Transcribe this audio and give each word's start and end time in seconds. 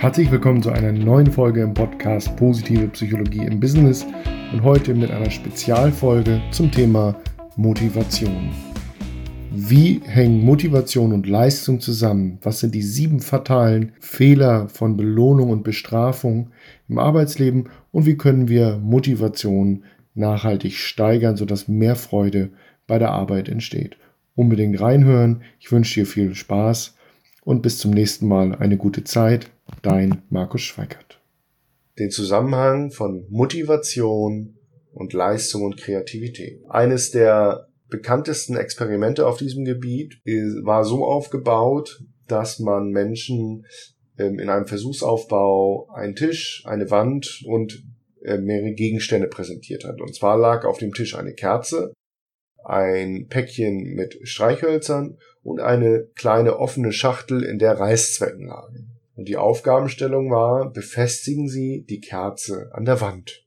Herzlich 0.00 0.30
willkommen 0.30 0.62
zu 0.62 0.70
einer 0.70 0.92
neuen 0.92 1.30
Folge 1.30 1.60
im 1.60 1.74
Podcast 1.74 2.34
Positive 2.36 2.88
Psychologie 2.88 3.44
im 3.44 3.60
Business 3.60 4.06
und 4.50 4.62
heute 4.62 4.94
mit 4.94 5.10
einer 5.10 5.30
Spezialfolge 5.30 6.40
zum 6.52 6.72
Thema 6.72 7.14
Motivation. 7.56 8.50
Wie 9.50 10.00
hängen 10.06 10.42
Motivation 10.42 11.12
und 11.12 11.26
Leistung 11.26 11.80
zusammen? 11.80 12.38
Was 12.40 12.60
sind 12.60 12.74
die 12.74 12.80
sieben 12.80 13.20
fatalen 13.20 13.92
Fehler 14.00 14.70
von 14.70 14.96
Belohnung 14.96 15.50
und 15.50 15.64
Bestrafung 15.64 16.50
im 16.88 16.98
Arbeitsleben? 16.98 17.68
Und 17.92 18.06
wie 18.06 18.16
können 18.16 18.48
wir 18.48 18.78
Motivation 18.78 19.84
nachhaltig 20.14 20.76
steigern, 20.78 21.36
sodass 21.36 21.68
mehr 21.68 21.94
Freude 21.94 22.48
bei 22.86 22.98
der 22.98 23.10
Arbeit 23.10 23.50
entsteht? 23.50 23.98
Unbedingt 24.34 24.80
reinhören. 24.80 25.42
Ich 25.58 25.70
wünsche 25.70 26.00
dir 26.00 26.06
viel 26.06 26.34
Spaß 26.34 26.96
und 27.44 27.60
bis 27.60 27.78
zum 27.78 27.90
nächsten 27.90 28.26
Mal 28.26 28.54
eine 28.54 28.78
gute 28.78 29.04
Zeit. 29.04 29.50
Dein 29.82 30.22
Markus 30.30 30.62
Schweikert. 30.62 31.20
Den 31.98 32.10
Zusammenhang 32.10 32.90
von 32.90 33.26
Motivation 33.30 34.58
und 34.92 35.12
Leistung 35.12 35.62
und 35.62 35.76
Kreativität. 35.76 36.62
Eines 36.68 37.10
der 37.10 37.68
bekanntesten 37.88 38.56
Experimente 38.56 39.26
auf 39.26 39.38
diesem 39.38 39.64
Gebiet 39.64 40.20
war 40.62 40.84
so 40.84 41.06
aufgebaut, 41.06 42.02
dass 42.26 42.58
man 42.58 42.90
Menschen 42.90 43.66
ähm, 44.18 44.38
in 44.38 44.48
einem 44.48 44.66
Versuchsaufbau 44.66 45.88
einen 45.94 46.14
Tisch, 46.14 46.62
eine 46.66 46.90
Wand 46.90 47.42
und 47.46 47.82
äh, 48.22 48.38
mehrere 48.38 48.72
Gegenstände 48.72 49.28
präsentiert 49.28 49.84
hat. 49.84 50.00
Und 50.00 50.14
zwar 50.14 50.38
lag 50.38 50.64
auf 50.64 50.78
dem 50.78 50.92
Tisch 50.92 51.16
eine 51.16 51.32
Kerze, 51.32 51.92
ein 52.64 53.26
Päckchen 53.28 53.94
mit 53.94 54.18
Streichhölzern 54.22 55.18
und 55.42 55.60
eine 55.60 56.06
kleine 56.14 56.58
offene 56.58 56.92
Schachtel, 56.92 57.42
in 57.42 57.58
der 57.58 57.80
Reißzwecken 57.80 58.46
lagen. 58.46 58.99
Und 59.20 59.28
die 59.28 59.36
Aufgabenstellung 59.36 60.30
war, 60.30 60.72
befestigen 60.72 61.46
Sie 61.46 61.84
die 61.86 62.00
Kerze 62.00 62.70
an 62.72 62.86
der 62.86 63.02
Wand. 63.02 63.44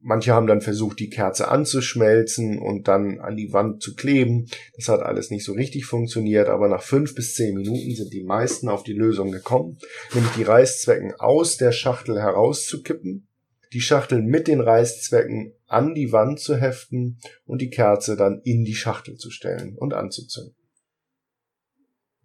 Manche 0.00 0.32
haben 0.32 0.46
dann 0.46 0.62
versucht, 0.62 0.98
die 0.98 1.10
Kerze 1.10 1.48
anzuschmelzen 1.48 2.58
und 2.58 2.88
dann 2.88 3.20
an 3.20 3.36
die 3.36 3.52
Wand 3.52 3.82
zu 3.82 3.94
kleben. 3.94 4.46
Das 4.74 4.88
hat 4.88 5.02
alles 5.02 5.30
nicht 5.30 5.44
so 5.44 5.52
richtig 5.52 5.84
funktioniert, 5.84 6.48
aber 6.48 6.68
nach 6.68 6.82
fünf 6.82 7.14
bis 7.14 7.34
zehn 7.34 7.54
Minuten 7.54 7.94
sind 7.94 8.14
die 8.14 8.24
meisten 8.24 8.70
auf 8.70 8.82
die 8.82 8.94
Lösung 8.94 9.30
gekommen, 9.30 9.76
nämlich 10.14 10.32
die 10.36 10.42
Reißzwecken 10.42 11.12
aus 11.18 11.58
der 11.58 11.72
Schachtel 11.72 12.18
herauszukippen, 12.18 13.26
die 13.74 13.82
Schachtel 13.82 14.22
mit 14.22 14.48
den 14.48 14.62
Reißzwecken 14.62 15.52
an 15.66 15.94
die 15.94 16.12
Wand 16.12 16.40
zu 16.40 16.56
heften 16.56 17.18
und 17.44 17.60
die 17.60 17.68
Kerze 17.68 18.16
dann 18.16 18.40
in 18.42 18.64
die 18.64 18.74
Schachtel 18.74 19.16
zu 19.16 19.30
stellen 19.30 19.76
und 19.76 19.92
anzuzünden. 19.92 20.56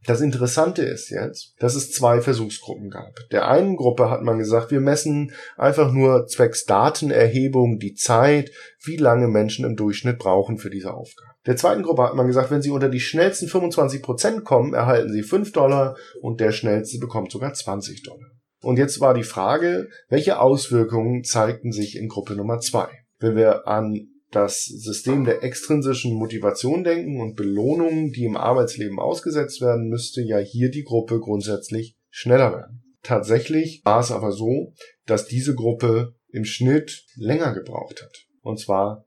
Das 0.06 0.22
Interessante 0.22 0.82
ist 0.82 1.10
jetzt, 1.10 1.56
dass 1.60 1.76
es 1.76 1.92
zwei 1.92 2.22
Versuchsgruppen 2.22 2.90
gab. 2.90 3.14
Der 3.32 3.48
einen 3.48 3.76
Gruppe 3.76 4.10
hat 4.10 4.22
man 4.22 4.38
gesagt, 4.38 4.72
wir 4.72 4.80
messen 4.80 5.34
einfach 5.58 5.92
nur 5.92 6.26
zwecks 6.28 6.66
Datenerhebung 6.66 7.80
die 7.80 7.96
Zeit, 7.96 8.52
wie 8.84 8.96
lange 8.96 9.28
Menschen 9.28 9.66
im 9.66 9.76
Durchschnitt 9.76 10.18
brauchen 10.18 10.58
für 10.58 10.70
diese 10.70 10.94
Aufgabe. 10.94 11.34
Der 11.46 11.58
zweiten 11.58 11.84
Gruppe 11.84 12.04
hat 12.04 12.16
man 12.16 12.28
gesagt, 12.28 12.50
wenn 12.50 12.62
sie 12.62 12.72
unter 12.72 12.90
die 12.90 13.00
schnellsten 13.00 13.48
25 13.48 14.02
Prozent 14.02 14.46
kommen, 14.46 14.74
erhalten 14.74 15.12
sie 15.12 15.24
5 15.24 15.52
Dollar 15.52 15.98
und 16.22 16.40
der 16.40 16.52
schnellste 16.52 16.98
bekommt 17.00 17.32
sogar 17.32 17.54
20 17.54 18.04
Dollar. 18.04 18.30
Und 18.62 18.78
jetzt 18.78 19.00
war 19.00 19.14
die 19.14 19.24
Frage, 19.24 19.90
welche 20.10 20.40
Auswirkungen 20.40 21.24
zeigten 21.24 21.72
sich 21.72 21.98
in 21.98 22.08
Gruppe 22.08 22.36
Nummer 22.36 22.60
zwei? 22.60 22.90
Wenn 23.20 23.36
wir 23.36 23.68
an 23.68 24.08
das 24.32 24.66
System 24.66 25.26
der 25.26 25.44
extrinsischen 25.44 26.14
Motivation 26.14 26.84
denken 26.84 27.20
und 27.20 27.36
Belohnungen, 27.36 28.12
die 28.12 28.26
im 28.26 28.38
Arbeitsleben 28.38 29.00
ausgesetzt 29.00 29.62
werden, 29.62 29.90
müsste 29.90 30.22
ja 30.22 30.38
hier 30.38 30.70
die 30.70 30.84
Gruppe 30.84 31.20
grundsätzlich 31.20 31.98
schneller 32.10 32.52
werden. 32.52 32.84
Tatsächlich 33.02 33.82
war 33.86 34.02
es 34.02 34.12
aber 34.12 34.32
so, 34.32 34.74
dass 35.06 35.26
diese 35.26 35.56
Gruppe 35.56 36.16
im 36.32 36.46
Schnitt 36.46 37.06
länger 37.16 37.54
gebraucht 37.54 38.04
hat. 38.04 38.26
Und 38.42 38.60
zwar 38.60 39.06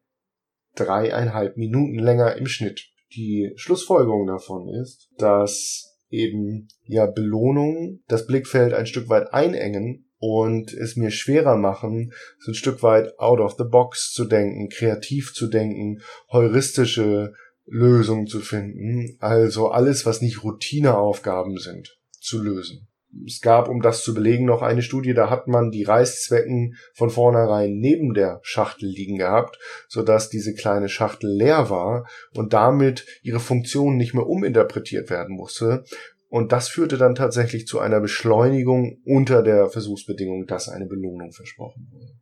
dreieinhalb 0.75 1.57
Minuten 1.57 1.99
länger 1.99 2.37
im 2.37 2.47
Schnitt. 2.47 2.89
Die 3.15 3.53
Schlussfolgerung 3.57 4.27
davon 4.27 4.69
ist, 4.69 5.09
dass 5.19 5.99
eben 6.09 6.69
ja 6.85 7.07
Belohnungen 7.07 8.03
das 8.09 8.27
Blickfeld 8.27 8.75
ein 8.75 8.87
Stück 8.87 9.09
weit 9.09 9.33
einengen 9.33 10.12
und 10.25 10.73
es 10.73 10.95
mir 10.95 11.11
schwerer 11.11 11.57
machen, 11.57 12.13
so 12.39 12.53
ein 12.53 12.55
Stück 12.55 12.85
weit 12.85 13.19
out 13.19 13.41
of 13.41 13.57
the 13.59 13.65
box 13.65 14.13
zu 14.13 14.25
denken, 14.25 14.69
kreativ 14.69 15.35
zu 15.35 15.49
denken, 15.49 16.01
heuristische 16.31 17.33
Lösungen 17.67 18.29
zu 18.29 18.39
finden, 18.39 19.17
also 19.19 19.71
alles, 19.73 20.07
was 20.07 20.21
nicht 20.21 20.45
Routineaufgaben 20.45 21.59
sind, 21.59 21.99
zu 22.21 22.41
lösen. 22.41 22.87
Es 23.27 23.41
gab, 23.41 23.69
um 23.69 23.83
das 23.83 24.05
zu 24.05 24.15
belegen, 24.15 24.47
noch 24.47 24.63
eine 24.63 24.81
Studie, 24.81 25.13
da 25.13 25.29
hat 25.29 25.49
man 25.49 25.71
die 25.71 25.83
Reißzwecken 25.83 26.77
von 26.95 27.11
vornherein 27.11 27.75
neben 27.79 28.15
der 28.15 28.39
Schachtel 28.43 28.89
liegen 28.89 29.19
gehabt, 29.19 29.59
sodass 29.89 30.31
diese 30.31 30.55
kleine 30.55 30.89
Schachtel 30.89 31.31
leer 31.31 31.69
war 31.69 32.07
und 32.33 32.53
damit 32.53 33.05
ihre 33.23 33.41
Funktion 33.41 33.97
nicht 33.97 34.15
mehr 34.15 34.27
uminterpretiert 34.27 35.11
werden 35.11 35.37
musste, 35.37 35.85
und 36.33 36.51
das 36.51 36.71
führte 36.71 36.97
dann 36.97 37.15
tatsächlich 37.15 37.67
zu 37.67 37.79
einer 37.79 38.01
Beschleunigung 38.01 39.03
unter 39.05 39.43
der 39.43 39.69
Versuchsbedingung, 39.69 40.47
dass 40.47 40.67
eine 40.67 40.87
Belohnung 40.87 41.31
versprochen 41.31 41.89
wurde. 41.91 42.15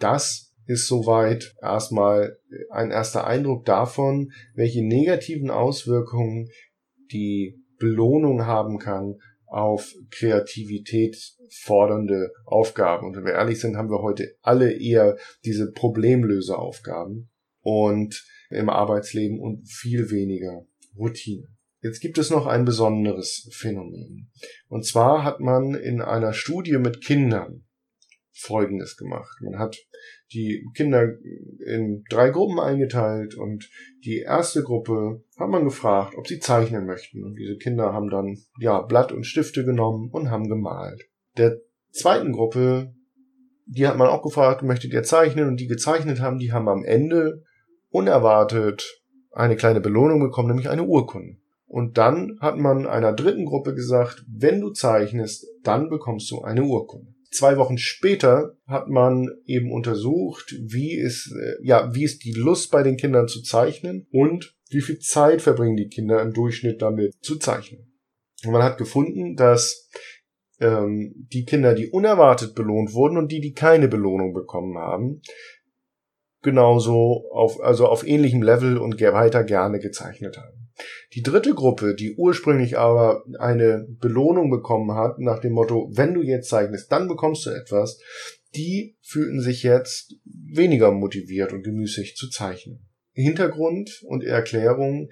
Das 0.00 0.52
ist 0.66 0.88
soweit 0.88 1.54
erstmal 1.62 2.38
ein 2.70 2.90
erster 2.90 3.24
Eindruck 3.24 3.64
davon, 3.64 4.32
welche 4.56 4.84
negativen 4.84 5.48
Auswirkungen 5.48 6.48
die 7.12 7.62
Belohnung 7.78 8.46
haben 8.46 8.80
kann 8.80 9.20
auf 9.46 9.94
Kreativität 10.10 11.16
fordernde 11.60 12.32
Aufgaben. 12.44 13.06
Und 13.06 13.16
wenn 13.16 13.26
wir 13.26 13.34
ehrlich 13.34 13.60
sind, 13.60 13.76
haben 13.76 13.90
wir 13.90 14.02
heute 14.02 14.34
alle 14.40 14.72
eher 14.72 15.16
diese 15.44 15.70
Problemlöseaufgaben 15.70 17.30
und 17.60 18.26
im 18.50 18.68
Arbeitsleben 18.68 19.38
und 19.38 19.68
viel 19.68 20.10
weniger 20.10 20.66
Routine. 20.98 21.51
Jetzt 21.82 22.00
gibt 22.00 22.16
es 22.18 22.30
noch 22.30 22.46
ein 22.46 22.64
besonderes 22.64 23.48
Phänomen. 23.52 24.30
Und 24.68 24.86
zwar 24.86 25.24
hat 25.24 25.40
man 25.40 25.74
in 25.74 26.00
einer 26.00 26.32
Studie 26.32 26.78
mit 26.78 27.04
Kindern 27.04 27.64
Folgendes 28.32 28.96
gemacht. 28.96 29.36
Man 29.42 29.58
hat 29.58 29.76
die 30.32 30.64
Kinder 30.74 31.08
in 31.66 32.04
drei 32.08 32.30
Gruppen 32.30 32.60
eingeteilt 32.60 33.34
und 33.34 33.68
die 34.04 34.20
erste 34.20 34.62
Gruppe 34.62 35.24
hat 35.36 35.48
man 35.48 35.64
gefragt, 35.64 36.14
ob 36.16 36.26
sie 36.26 36.38
zeichnen 36.38 36.86
möchten. 36.86 37.24
Und 37.24 37.34
diese 37.34 37.56
Kinder 37.56 37.92
haben 37.92 38.10
dann, 38.10 38.38
ja, 38.58 38.80
Blatt 38.82 39.12
und 39.12 39.24
Stifte 39.24 39.64
genommen 39.64 40.08
und 40.10 40.30
haben 40.30 40.48
gemalt. 40.48 41.02
Der 41.36 41.58
zweiten 41.90 42.32
Gruppe, 42.32 42.94
die 43.66 43.86
hat 43.86 43.98
man 43.98 44.08
auch 44.08 44.22
gefragt, 44.22 44.62
möchtet 44.62 44.92
ihr 44.92 45.02
zeichnen? 45.02 45.48
Und 45.48 45.60
die 45.60 45.66
gezeichnet 45.66 46.20
haben, 46.20 46.38
die 46.38 46.52
haben 46.52 46.68
am 46.68 46.84
Ende 46.84 47.42
unerwartet 47.90 49.02
eine 49.30 49.56
kleine 49.56 49.80
Belohnung 49.80 50.20
bekommen, 50.20 50.48
nämlich 50.48 50.68
eine 50.68 50.84
Urkunde. 50.84 51.41
Und 51.72 51.96
dann 51.96 52.36
hat 52.38 52.58
man 52.58 52.86
einer 52.86 53.14
dritten 53.14 53.46
Gruppe 53.46 53.74
gesagt, 53.74 54.26
wenn 54.28 54.60
du 54.60 54.72
zeichnest, 54.72 55.46
dann 55.62 55.88
bekommst 55.88 56.30
du 56.30 56.42
eine 56.42 56.64
Urkunde. 56.64 57.14
Zwei 57.30 57.56
Wochen 57.56 57.78
später 57.78 58.58
hat 58.66 58.88
man 58.88 59.30
eben 59.46 59.72
untersucht, 59.72 60.54
wie 60.60 60.92
ist, 60.92 61.32
äh, 61.32 61.66
ja, 61.66 61.94
wie 61.94 62.04
ist 62.04 62.24
die 62.24 62.34
Lust 62.34 62.70
bei 62.72 62.82
den 62.82 62.98
Kindern 62.98 63.26
zu 63.26 63.40
zeichnen 63.40 64.06
und 64.12 64.54
wie 64.68 64.82
viel 64.82 64.98
Zeit 64.98 65.40
verbringen 65.40 65.78
die 65.78 65.88
Kinder 65.88 66.20
im 66.20 66.34
Durchschnitt 66.34 66.82
damit 66.82 67.14
zu 67.22 67.38
zeichnen. 67.38 67.90
Und 68.44 68.52
man 68.52 68.62
hat 68.62 68.76
gefunden, 68.76 69.34
dass 69.34 69.88
ähm, 70.60 71.26
die 71.32 71.46
Kinder, 71.46 71.72
die 71.72 71.88
unerwartet 71.88 72.54
belohnt 72.54 72.92
wurden 72.92 73.16
und 73.16 73.32
die, 73.32 73.40
die 73.40 73.54
keine 73.54 73.88
Belohnung 73.88 74.34
bekommen 74.34 74.76
haben, 74.76 75.22
genauso 76.42 77.30
auf, 77.32 77.62
also 77.62 77.86
auf 77.86 78.06
ähnlichem 78.06 78.42
Level 78.42 78.76
und 78.76 79.00
weiter 79.00 79.42
gerne 79.42 79.78
gezeichnet 79.78 80.36
haben. 80.36 80.61
Die 81.14 81.22
dritte 81.22 81.54
Gruppe, 81.54 81.94
die 81.94 82.14
ursprünglich 82.14 82.78
aber 82.78 83.24
eine 83.38 83.86
Belohnung 83.88 84.50
bekommen 84.50 84.92
hat, 84.94 85.18
nach 85.18 85.40
dem 85.40 85.52
Motto, 85.52 85.90
wenn 85.92 86.14
du 86.14 86.22
jetzt 86.22 86.48
zeichnest, 86.48 86.90
dann 86.90 87.08
bekommst 87.08 87.46
du 87.46 87.50
etwas, 87.50 88.00
die 88.54 88.96
fühlten 89.02 89.40
sich 89.40 89.62
jetzt 89.62 90.14
weniger 90.24 90.90
motiviert 90.92 91.52
und 91.52 91.62
gemüßig 91.62 92.16
zu 92.16 92.28
zeichnen. 92.28 92.86
Hintergrund 93.12 94.02
und 94.06 94.24
Erklärung, 94.24 95.10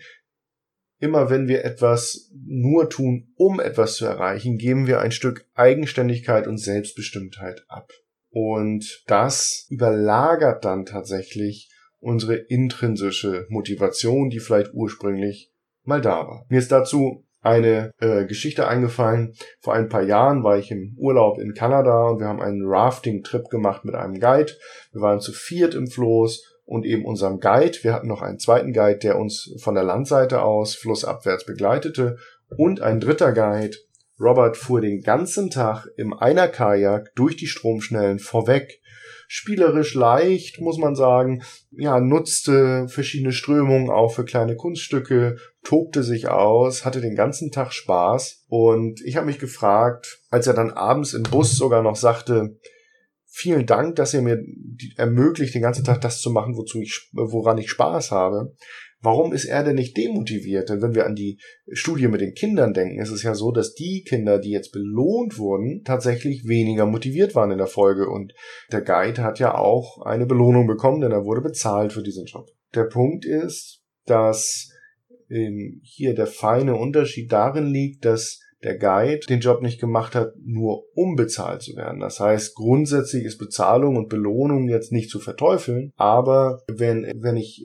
immer 0.99 1.31
wenn 1.31 1.49
wir 1.49 1.65
etwas 1.65 2.31
nur 2.35 2.89
tun, 2.89 3.33
um 3.37 3.61
etwas 3.61 3.97
zu 3.97 4.07
erreichen, 4.07 4.59
geben 4.59 4.87
wir 4.87 5.01
ein 5.01 5.13
Stück 5.13 5.47
Eigenständigkeit 5.55 6.47
und 6.47 6.59
Selbstbestimmtheit 6.59 7.65
ab. 7.69 7.91
Und 8.31 9.03
das 9.07 9.67
überlagert 9.71 10.65
dann 10.65 10.87
tatsächlich 10.87 11.69
unsere 12.01 12.37
intrinsische 12.37 13.47
Motivation, 13.49 14.31
die 14.31 14.41
vielleicht 14.41 14.73
ursprünglich 14.75 15.53
mal 15.85 16.01
da 16.01 16.27
war. 16.27 16.47
Mir 16.49 16.59
ist 16.59 16.73
dazu 16.73 17.25
eine 17.43 17.93
äh, 18.01 18.27
Geschichte 18.27 18.69
eingefallen. 18.69 19.35
Vor 19.61 19.75
ein 19.75 19.89
paar 19.89 20.03
Jahren 20.03 20.43
war 20.45 20.59
ich 20.59 20.71
im 20.71 20.95
Urlaub 20.99 21.39
in 21.39 21.55
Kanada 21.55 22.09
und 22.09 22.21
wir 22.21 22.27
haben 22.27 22.43
einen 22.43 22.67
Rafting-Trip 22.67 23.49
gemacht 23.49 23.85
mit 23.85 23.95
einem 23.95 24.21
Guide. 24.21 24.53
Wir 24.93 25.01
waren 25.01 25.21
zu 25.21 25.33
viert 25.33 25.75
im 25.75 25.87
Floß 25.87 26.61
und 26.65 26.85
eben 26.85 27.05
unserem 27.05 27.41
Guide. 27.41 27.79
Wir 27.83 27.95
hatten 27.95 28.09
noch 28.09 28.21
einen 28.21 28.39
zweiten 28.39 28.73
Guide, 28.73 28.99
der 28.99 29.19
uns 29.19 29.55
von 29.59 29.75
der 29.75 29.85
Landseite 29.85 30.43
aus 30.43 30.75
flussabwärts 30.75 31.47
begleitete 31.47 32.19
und 32.57 32.83
ein 32.83 33.01
dritter 33.01 33.33
Guide 33.33 33.77
Robert 34.21 34.59
fuhr 34.59 34.83
den 34.83 35.01
ganzen 35.01 35.49
Tag 35.49 35.87
im 35.97 36.13
Einer-Kajak 36.13 37.15
durch 37.15 37.37
die 37.37 37.47
Stromschnellen 37.47 38.19
vorweg. 38.19 38.83
Spielerisch 39.33 39.95
leicht, 39.95 40.61
muss 40.61 40.77
man 40.77 40.97
sagen. 40.97 41.45
Ja, 41.71 42.01
nutzte 42.01 42.89
verschiedene 42.89 43.31
Strömungen 43.31 43.89
auch 43.89 44.13
für 44.13 44.25
kleine 44.25 44.57
Kunststücke, 44.57 45.37
tobte 45.63 46.03
sich 46.03 46.27
aus, 46.27 46.85
hatte 46.85 47.01
den 47.01 47.15
ganzen 47.15 47.53
Tag 47.53 47.73
Spaß. 47.73 48.47
Und 48.49 49.01
ich 49.03 49.15
habe 49.15 49.27
mich 49.27 49.39
gefragt, 49.39 50.19
als 50.31 50.49
er 50.49 50.55
dann 50.55 50.73
abends 50.73 51.15
im 51.15 51.23
Bus 51.23 51.57
sogar 51.57 51.81
noch 51.81 51.95
sagte, 51.95 52.59
vielen 53.29 53.67
Dank, 53.67 53.95
dass 53.95 54.15
ihr 54.15 54.23
mir 54.23 54.43
ermöglicht, 54.97 55.55
den 55.55 55.63
ganzen 55.63 55.85
Tag 55.85 56.01
das 56.01 56.21
zu 56.21 56.31
machen, 56.31 56.57
wozu 56.57 56.81
ich, 56.81 57.09
woran 57.13 57.59
ich 57.59 57.71
Spaß 57.71 58.11
habe. 58.11 58.57
Warum 59.03 59.33
ist 59.33 59.47
er 59.47 59.65
denn 59.65 59.77
nicht 59.77 59.97
demotiviert? 59.97 60.69
Denn 60.69 60.83
wenn 60.83 60.95
wir 60.95 61.07
an 61.07 61.15
die 61.15 61.39
Studie 61.73 62.09
mit 62.09 62.21
den 62.21 62.35
Kindern 62.35 62.75
denken, 62.75 63.01
ist 63.01 63.11
es 63.11 63.23
ja 63.23 63.35
so, 63.35 63.51
dass 63.51 63.75
die 63.75 64.05
Kinder, 64.07 64.39
die 64.39 64.51
jetzt 64.51 64.73
belohnt 64.73 65.39
wurden, 65.39 65.83
tatsächlich 65.85 66.47
weniger 66.47 66.85
motiviert 66.85 67.35
waren 67.35 67.51
in 67.51 67.59
der 67.59 67.67
Folge. 67.67 68.09
Und 68.09 68.35
der 68.71 68.83
Guide 68.83 69.23
hat 69.23 69.39
ja 69.39 69.55
auch 69.57 70.03
eine 70.03 70.27
Belohnung 70.27 70.67
bekommen, 70.67 71.01
denn 71.01 71.13
er 71.13 71.25
wurde 71.25 71.41
bezahlt 71.41 71.93
für 71.93 72.03
diesen 72.03 72.27
Job. 72.27 72.47
Der 72.75 72.85
Punkt 72.85 73.25
ist, 73.25 73.83
dass 74.05 74.71
ähm, 75.31 75.81
hier 75.83 76.15
der 76.15 76.27
feine 76.27 76.77
Unterschied 76.77 77.33
darin 77.33 77.67
liegt, 77.67 78.05
dass 78.05 78.41
der 78.63 78.77
Guide 78.77 79.21
den 79.29 79.41
Job 79.41 79.63
nicht 79.63 79.81
gemacht 79.81 80.15
hat, 80.15 80.35
nur 80.45 80.85
um 80.95 81.17
bezahlt 81.17 81.63
zu 81.63 81.77
werden. 81.77 82.01
Das 82.01 82.21
heißt, 82.21 82.55
grundsätzlich 82.55 83.25
ist 83.25 83.39
Bezahlung 83.39 83.97
und 83.97 84.09
Belohnung 84.09 84.69
jetzt 84.69 84.93
nicht 84.93 85.09
zu 85.09 85.19
verteufeln, 85.19 85.93
aber 85.97 86.63
wenn, 86.69 87.11
wenn 87.21 87.37
ich 87.37 87.65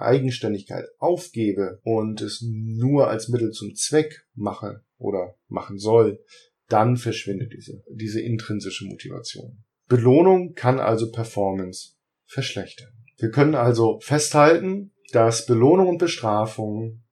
Eigenständigkeit 0.00 0.84
aufgebe 0.98 1.80
und 1.82 2.20
es 2.20 2.44
nur 2.46 3.08
als 3.08 3.28
Mittel 3.28 3.50
zum 3.50 3.74
Zweck 3.74 4.26
mache 4.34 4.82
oder 4.98 5.36
machen 5.48 5.78
soll, 5.78 6.20
dann 6.68 6.96
verschwindet 6.96 7.52
diese, 7.52 7.82
diese 7.90 8.20
intrinsische 8.20 8.86
Motivation. 8.86 9.64
Belohnung 9.88 10.54
kann 10.54 10.80
also 10.80 11.10
Performance 11.10 11.94
verschlechtern. 12.26 12.90
Wir 13.16 13.30
können 13.30 13.54
also 13.54 13.98
festhalten, 14.00 14.92
dass 15.12 15.46
Belohnung 15.46 15.88
und 15.88 15.98
Bestrafung 15.98 17.02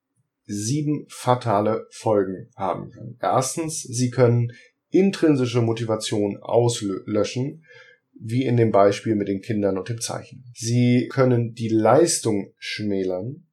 sieben 0.45 1.05
fatale 1.09 1.87
Folgen 1.91 2.49
haben 2.55 2.91
können. 2.91 3.17
Erstens, 3.21 3.81
sie 3.81 4.09
können 4.09 4.53
intrinsische 4.89 5.61
Motivation 5.61 6.37
auslöschen, 6.37 7.65
wie 8.19 8.45
in 8.45 8.57
dem 8.57 8.71
Beispiel 8.71 9.15
mit 9.15 9.27
den 9.27 9.41
Kindern 9.41 9.77
und 9.77 9.89
dem 9.89 10.01
Zeichen. 10.01 10.43
Sie 10.53 11.07
können 11.11 11.53
die 11.53 11.69
Leistung 11.69 12.53
schmälern. 12.57 13.43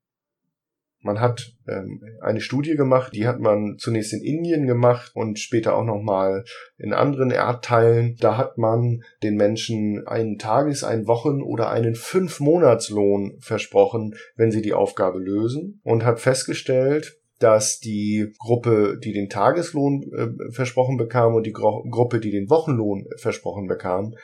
Man 1.00 1.20
hat 1.20 1.52
ähm, 1.68 2.02
eine 2.22 2.40
Studie 2.40 2.76
gemacht, 2.76 3.12
die 3.14 3.26
hat 3.26 3.38
man 3.38 3.76
zunächst 3.76 4.14
in 4.14 4.22
Indien 4.22 4.66
gemacht 4.66 5.12
und 5.14 5.38
später 5.38 5.76
auch 5.76 5.84
nochmal 5.84 6.44
in 6.78 6.94
anderen 6.94 7.30
Erdteilen. 7.30 8.16
Da 8.20 8.38
hat 8.38 8.56
man 8.56 9.02
den 9.22 9.36
Menschen 9.36 10.06
einen 10.06 10.38
Tages-, 10.38 10.82
einen 10.82 11.06
Wochen- 11.06 11.42
oder 11.42 11.68
einen 11.68 11.94
Fünf-Monats-Lohn 11.94 13.36
versprochen, 13.40 14.14
wenn 14.36 14.50
sie 14.50 14.62
die 14.62 14.72
Aufgabe 14.72 15.18
lösen 15.18 15.80
und 15.84 16.06
hat 16.06 16.20
festgestellt, 16.20 17.18
dass 17.38 17.80
die 17.80 18.32
Gruppe, 18.38 18.98
die 19.02 19.12
den 19.12 19.28
Tageslohn 19.28 20.10
äh, 20.16 20.52
versprochen 20.52 20.96
bekam 20.96 21.34
und 21.34 21.44
die 21.44 21.52
Gro 21.52 21.84
Gruppe, 21.90 22.20
die 22.20 22.30
den 22.30 22.48
Wochenlohn 22.48 23.06
versprochen 23.18 23.66
bekam, 23.66 24.14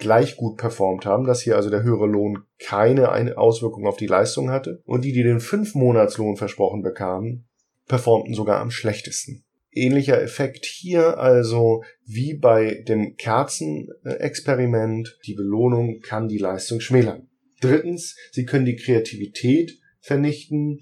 gleich 0.00 0.36
gut 0.36 0.56
performt 0.56 1.06
haben, 1.06 1.26
dass 1.26 1.40
hier 1.40 1.54
also 1.56 1.70
der 1.70 1.84
höhere 1.84 2.06
Lohn 2.06 2.42
keine 2.58 3.08
Auswirkung 3.38 3.86
auf 3.86 3.96
die 3.96 4.08
Leistung 4.08 4.50
hatte 4.50 4.82
und 4.84 5.04
die, 5.04 5.12
die 5.12 5.22
den 5.22 5.38
Fünf-Monats-Lohn 5.40 6.36
versprochen 6.36 6.82
bekamen, 6.82 7.46
performten 7.86 8.34
sogar 8.34 8.60
am 8.60 8.72
schlechtesten. 8.72 9.44
Ähnlicher 9.72 10.20
Effekt 10.20 10.66
hier 10.66 11.18
also 11.18 11.84
wie 12.04 12.34
bei 12.34 12.82
dem 12.88 13.14
Kerzenexperiment. 13.16 15.16
Die 15.26 15.34
Belohnung 15.34 16.00
kann 16.00 16.26
die 16.26 16.38
Leistung 16.38 16.80
schmälern. 16.80 17.28
Drittens, 17.60 18.16
sie 18.32 18.46
können 18.46 18.64
die 18.64 18.74
Kreativität 18.74 19.78
vernichten, 20.00 20.80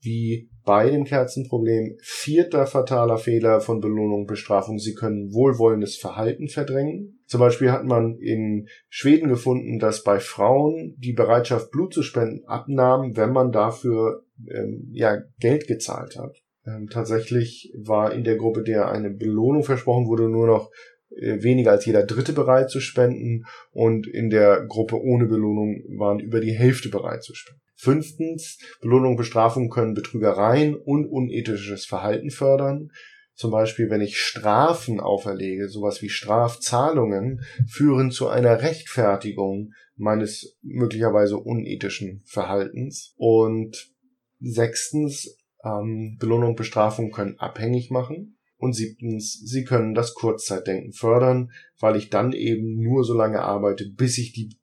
wie 0.00 0.50
bei 0.68 0.90
dem 0.90 1.04
Kerzenproblem. 1.04 1.96
Vierter 2.02 2.66
fataler 2.66 3.16
Fehler 3.16 3.62
von 3.62 3.80
Belohnung 3.80 4.20
und 4.20 4.26
Bestrafung. 4.26 4.78
Sie 4.78 4.92
können 4.92 5.32
wohlwollendes 5.32 5.96
Verhalten 5.96 6.48
verdrängen. 6.48 7.22
Zum 7.24 7.40
Beispiel 7.40 7.72
hat 7.72 7.86
man 7.86 8.18
in 8.18 8.68
Schweden 8.90 9.30
gefunden, 9.30 9.78
dass 9.78 10.04
bei 10.04 10.20
Frauen 10.20 10.94
die 10.98 11.14
Bereitschaft, 11.14 11.70
Blut 11.70 11.94
zu 11.94 12.02
spenden, 12.02 12.44
abnahm, 12.46 13.16
wenn 13.16 13.32
man 13.32 13.50
dafür 13.50 14.24
ähm, 14.46 14.90
ja 14.92 15.22
Geld 15.40 15.66
gezahlt 15.68 16.18
hat. 16.18 16.36
Ähm, 16.66 16.88
tatsächlich 16.90 17.72
war 17.74 18.12
in 18.12 18.24
der 18.24 18.36
Gruppe, 18.36 18.62
der 18.62 18.90
eine 18.90 19.08
Belohnung 19.08 19.64
versprochen 19.64 20.06
wurde, 20.06 20.28
nur 20.28 20.48
noch 20.48 20.70
äh, 21.16 21.42
weniger 21.42 21.70
als 21.70 21.86
jeder 21.86 22.04
Dritte 22.04 22.34
bereit 22.34 22.68
zu 22.68 22.80
spenden 22.80 23.46
und 23.70 24.06
in 24.06 24.28
der 24.28 24.66
Gruppe 24.66 25.00
ohne 25.00 25.24
Belohnung 25.24 25.82
waren 25.96 26.18
über 26.18 26.40
die 26.40 26.52
Hälfte 26.52 26.90
bereit 26.90 27.22
zu 27.22 27.34
spenden. 27.34 27.62
Fünftens, 27.78 28.58
Belohnung 28.80 29.12
und 29.12 29.16
Bestrafung 29.16 29.70
können 29.70 29.94
Betrügereien 29.94 30.74
und 30.74 31.06
unethisches 31.06 31.86
Verhalten 31.86 32.30
fördern. 32.30 32.90
Zum 33.34 33.52
Beispiel, 33.52 33.88
wenn 33.88 34.00
ich 34.00 34.18
Strafen 34.18 34.98
auferlege, 34.98 35.68
sowas 35.68 36.02
wie 36.02 36.08
Strafzahlungen, 36.08 37.42
führen 37.68 38.10
zu 38.10 38.26
einer 38.26 38.62
Rechtfertigung 38.62 39.70
meines 39.94 40.58
möglicherweise 40.60 41.36
unethischen 41.36 42.24
Verhaltens. 42.26 43.14
Und 43.16 43.92
sechstens, 44.40 45.38
ähm, 45.64 46.16
Belohnung 46.18 46.50
und 46.50 46.56
Bestrafung 46.56 47.12
können 47.12 47.38
abhängig 47.38 47.92
machen. 47.92 48.38
Und 48.56 48.72
siebtens, 48.72 49.34
sie 49.34 49.62
können 49.62 49.94
das 49.94 50.14
Kurzzeitdenken 50.14 50.92
fördern, 50.92 51.52
weil 51.78 51.94
ich 51.94 52.10
dann 52.10 52.32
eben 52.32 52.82
nur 52.82 53.04
so 53.04 53.14
lange 53.14 53.40
arbeite, 53.40 53.88
bis 53.88 54.18
ich 54.18 54.32
die 54.32 54.57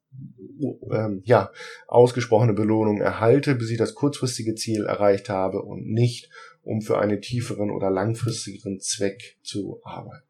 ähm, 0.90 1.22
ja, 1.24 1.50
ausgesprochene 1.86 2.52
Belohnung 2.52 3.00
erhalte, 3.00 3.54
bis 3.54 3.70
ich 3.70 3.78
das 3.78 3.94
kurzfristige 3.94 4.54
Ziel 4.54 4.84
erreicht 4.84 5.28
habe 5.28 5.62
und 5.62 5.86
nicht, 5.86 6.30
um 6.62 6.80
für 6.80 6.98
einen 6.98 7.20
tieferen 7.20 7.70
oder 7.70 7.90
langfristigeren 7.90 8.80
Zweck 8.80 9.38
zu 9.42 9.80
arbeiten. 9.84 10.26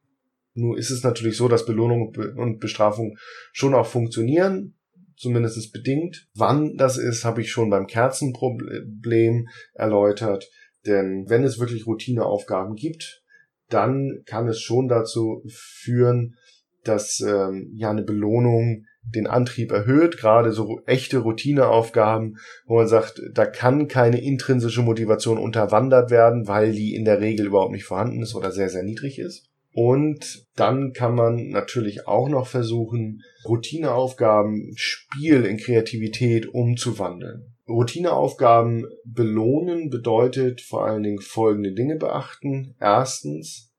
Nur 0.55 0.79
ist 0.79 0.91
es 0.91 1.03
natürlich 1.03 1.37
so, 1.37 1.49
dass 1.49 1.67
Belohnung 1.67 2.15
und 2.37 2.61
Bestrafung 2.61 3.19
schon 3.53 3.75
auch 3.75 3.87
funktionieren, 3.87 4.75
zumindest 5.17 5.73
bedingt. 5.73 6.29
Wann 6.35 6.77
das 6.77 6.99
ist, 6.99 7.25
habe 7.25 7.43
ich 7.43 7.51
schon 7.51 7.71
beim 7.71 7.87
Kerzenproblem 7.87 9.49
erläutert. 9.75 10.51
Denn 10.87 11.29
wenn 11.29 11.45
es 11.45 11.59
wirklich 11.59 11.87
Routineaufgaben 11.87 12.75
gibt, 12.75 13.23
dann 13.69 14.23
kann 14.25 14.49
es 14.49 14.61
schon 14.61 14.89
dazu 14.89 15.43
führen, 15.49 16.37
dass 16.85 17.21
ähm, 17.21 17.73
ja 17.75 17.91
eine 17.91 18.05
Belohnung 18.05 18.87
den 19.15 19.27
Antrieb 19.27 19.71
erhöht, 19.73 20.17
gerade 20.19 20.53
so 20.53 20.81
echte 20.87 21.19
Routineaufgaben, 21.19 22.39
wo 22.67 22.77
man 22.77 22.89
sagt, 22.89 23.23
da 23.33 23.47
kann 23.47 23.89
keine 23.89 24.21
intrinsische 24.21 24.83
Motivation 24.83 25.39
unterwandert 25.39 26.11
werden, 26.11 26.49
weil 26.49 26.73
die 26.73 26.95
in 26.95 27.05
der 27.05 27.21
Regel 27.21 27.47
überhaupt 27.47 27.73
nicht 27.73 27.85
vorhanden 27.85 28.23
ist 28.23 28.35
oder 28.35 28.51
sehr, 28.51 28.69
sehr 28.69 28.83
niedrig 28.83 29.19
ist. 29.19 29.49
Und 29.73 30.47
dann 30.57 30.95
kann 30.95 31.15
man 31.15 31.49
natürlich 31.49 32.07
auch 32.07 32.31
noch 32.31 32.47
versuchen, 32.47 33.23
Routineaufgaben, 33.45 34.73
Spiel 34.75 35.45
in 35.45 35.59
Kreativität 35.59 36.49
umzuwandeln. 36.49 37.55
Routineaufgaben 37.69 38.87
belohnen 39.05 39.91
bedeutet 39.91 40.63
vor 40.63 40.87
allen 40.87 41.03
Dingen 41.03 41.21
folgende 41.21 41.75
Dinge 41.75 41.97
beachten. 41.97 42.75
Erstens, 42.81 43.75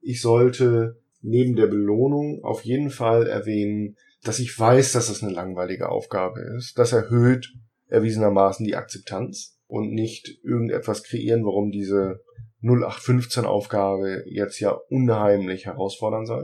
ich 0.00 0.20
sollte 0.20 0.96
neben 1.22 1.54
der 1.54 1.66
Belohnung 1.66 2.42
auf 2.42 2.62
jeden 2.62 2.90
Fall 2.90 3.26
erwähnen, 3.26 3.96
dass 4.26 4.38
ich 4.38 4.58
weiß, 4.58 4.92
dass 4.92 5.08
es 5.08 5.22
eine 5.22 5.32
langweilige 5.32 5.88
Aufgabe 5.88 6.40
ist. 6.56 6.78
Das 6.78 6.92
erhöht 6.92 7.52
erwiesenermaßen 7.88 8.66
die 8.66 8.76
Akzeptanz 8.76 9.58
und 9.66 9.92
nicht 9.92 10.28
irgendetwas 10.42 11.02
kreieren, 11.02 11.44
warum 11.44 11.70
diese 11.70 12.20
0815 12.62 13.44
Aufgabe 13.44 14.24
jetzt 14.26 14.58
ja 14.60 14.70
unheimlich 14.88 15.66
herausfordernd 15.66 16.26
sei. 16.26 16.42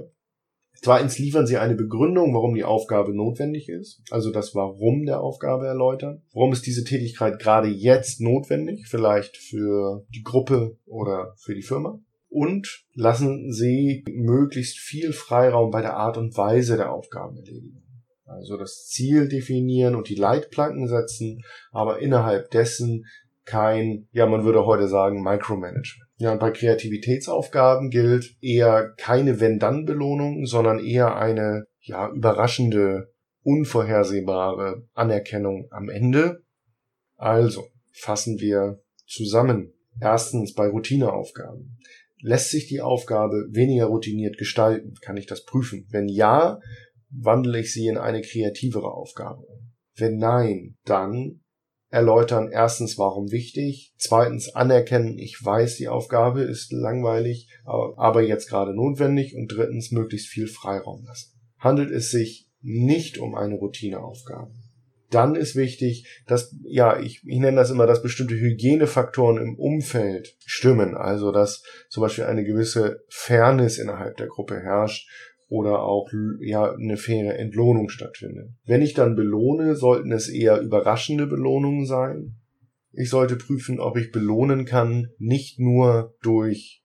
Zweitens 0.80 1.18
liefern 1.18 1.46
sie 1.46 1.58
eine 1.58 1.74
Begründung, 1.74 2.34
warum 2.34 2.54
die 2.54 2.64
Aufgabe 2.64 3.14
notwendig 3.14 3.68
ist, 3.68 4.02
also 4.10 4.32
das 4.32 4.54
Warum 4.54 5.04
der 5.04 5.20
Aufgabe 5.20 5.66
erläutern. 5.66 6.22
Warum 6.32 6.52
ist 6.52 6.66
diese 6.66 6.82
Tätigkeit 6.82 7.38
gerade 7.38 7.68
jetzt 7.68 8.20
notwendig, 8.20 8.86
vielleicht 8.88 9.36
für 9.36 10.04
die 10.12 10.22
Gruppe 10.22 10.76
oder 10.86 11.34
für 11.38 11.54
die 11.54 11.62
Firma? 11.62 12.00
Und 12.32 12.84
lassen 12.94 13.52
sie 13.52 14.04
möglichst 14.10 14.78
viel 14.78 15.12
Freiraum 15.12 15.70
bei 15.70 15.82
der 15.82 15.96
Art 15.96 16.16
und 16.16 16.36
Weise 16.36 16.76
der 16.76 16.92
Aufgabenerledigung. 16.92 17.82
Also 18.24 18.56
das 18.56 18.86
Ziel 18.86 19.28
definieren 19.28 19.94
und 19.94 20.08
die 20.08 20.14
Leitplanken 20.14 20.88
setzen, 20.88 21.42
aber 21.70 21.98
innerhalb 21.98 22.50
dessen 22.50 23.04
kein, 23.44 24.08
ja, 24.12 24.26
man 24.26 24.44
würde 24.44 24.64
heute 24.64 24.88
sagen, 24.88 25.22
Micromanagement. 25.22 26.08
Ja, 26.16 26.32
und 26.32 26.38
bei 26.38 26.52
Kreativitätsaufgaben 26.52 27.90
gilt 27.90 28.36
eher 28.40 28.94
keine 28.96 29.40
Wenn-Dann-Belohnung, 29.40 30.46
sondern 30.46 30.78
eher 30.78 31.16
eine, 31.16 31.66
ja, 31.80 32.08
überraschende, 32.10 33.12
unvorhersehbare 33.42 34.86
Anerkennung 34.94 35.66
am 35.70 35.88
Ende. 35.88 36.44
Also, 37.16 37.66
fassen 37.92 38.38
wir 38.38 38.80
zusammen. 39.06 39.74
Erstens 40.00 40.54
bei 40.54 40.68
Routineaufgaben 40.68 41.76
lässt 42.22 42.50
sich 42.50 42.68
die 42.68 42.80
Aufgabe 42.80 43.48
weniger 43.50 43.86
routiniert 43.86 44.38
gestalten? 44.38 44.94
Kann 45.02 45.16
ich 45.16 45.26
das 45.26 45.44
prüfen? 45.44 45.86
Wenn 45.90 46.08
ja, 46.08 46.58
wandle 47.10 47.60
ich 47.60 47.72
sie 47.72 47.86
in 47.86 47.98
eine 47.98 48.22
kreativere 48.22 48.92
Aufgabe. 48.92 49.44
Wenn 49.96 50.16
nein, 50.16 50.76
dann 50.84 51.42
erläutern 51.90 52.48
erstens, 52.50 52.96
warum 52.96 53.30
wichtig, 53.30 53.92
zweitens 53.98 54.54
anerkennen, 54.54 55.18
ich 55.18 55.38
weiß, 55.44 55.76
die 55.76 55.88
Aufgabe 55.88 56.40
ist 56.40 56.72
langweilig, 56.72 57.48
aber 57.64 58.22
jetzt 58.22 58.48
gerade 58.48 58.74
notwendig 58.74 59.36
und 59.36 59.48
drittens 59.48 59.90
möglichst 59.90 60.28
viel 60.28 60.46
Freiraum 60.46 61.04
lassen. 61.04 61.38
Handelt 61.58 61.90
es 61.90 62.10
sich 62.10 62.48
nicht 62.62 63.18
um 63.18 63.34
eine 63.34 63.56
Routineaufgabe. 63.56 64.54
Dann 65.12 65.34
ist 65.34 65.56
wichtig, 65.56 66.06
dass, 66.26 66.56
ja, 66.64 66.98
ich, 66.98 67.22
ich 67.24 67.38
nenne 67.38 67.58
das 67.58 67.70
immer, 67.70 67.86
dass 67.86 68.02
bestimmte 68.02 68.34
Hygienefaktoren 68.34 69.36
im 69.36 69.56
Umfeld 69.56 70.36
stimmen. 70.44 70.96
Also, 70.96 71.32
dass 71.32 71.62
zum 71.90 72.00
Beispiel 72.00 72.24
eine 72.24 72.44
gewisse 72.44 73.04
Fairness 73.08 73.78
innerhalb 73.78 74.16
der 74.16 74.26
Gruppe 74.26 74.58
herrscht 74.58 75.08
oder 75.48 75.82
auch 75.82 76.08
ja 76.40 76.72
eine 76.72 76.96
faire 76.96 77.38
Entlohnung 77.38 77.90
stattfindet. 77.90 78.48
Wenn 78.64 78.80
ich 78.80 78.94
dann 78.94 79.14
belohne, 79.14 79.76
sollten 79.76 80.10
es 80.10 80.30
eher 80.30 80.60
überraschende 80.62 81.26
Belohnungen 81.26 81.84
sein. 81.84 82.36
Ich 82.90 83.10
sollte 83.10 83.36
prüfen, 83.36 83.78
ob 83.78 83.98
ich 83.98 84.12
belohnen 84.12 84.64
kann, 84.64 85.10
nicht 85.18 85.58
nur 85.58 86.14
durch 86.22 86.81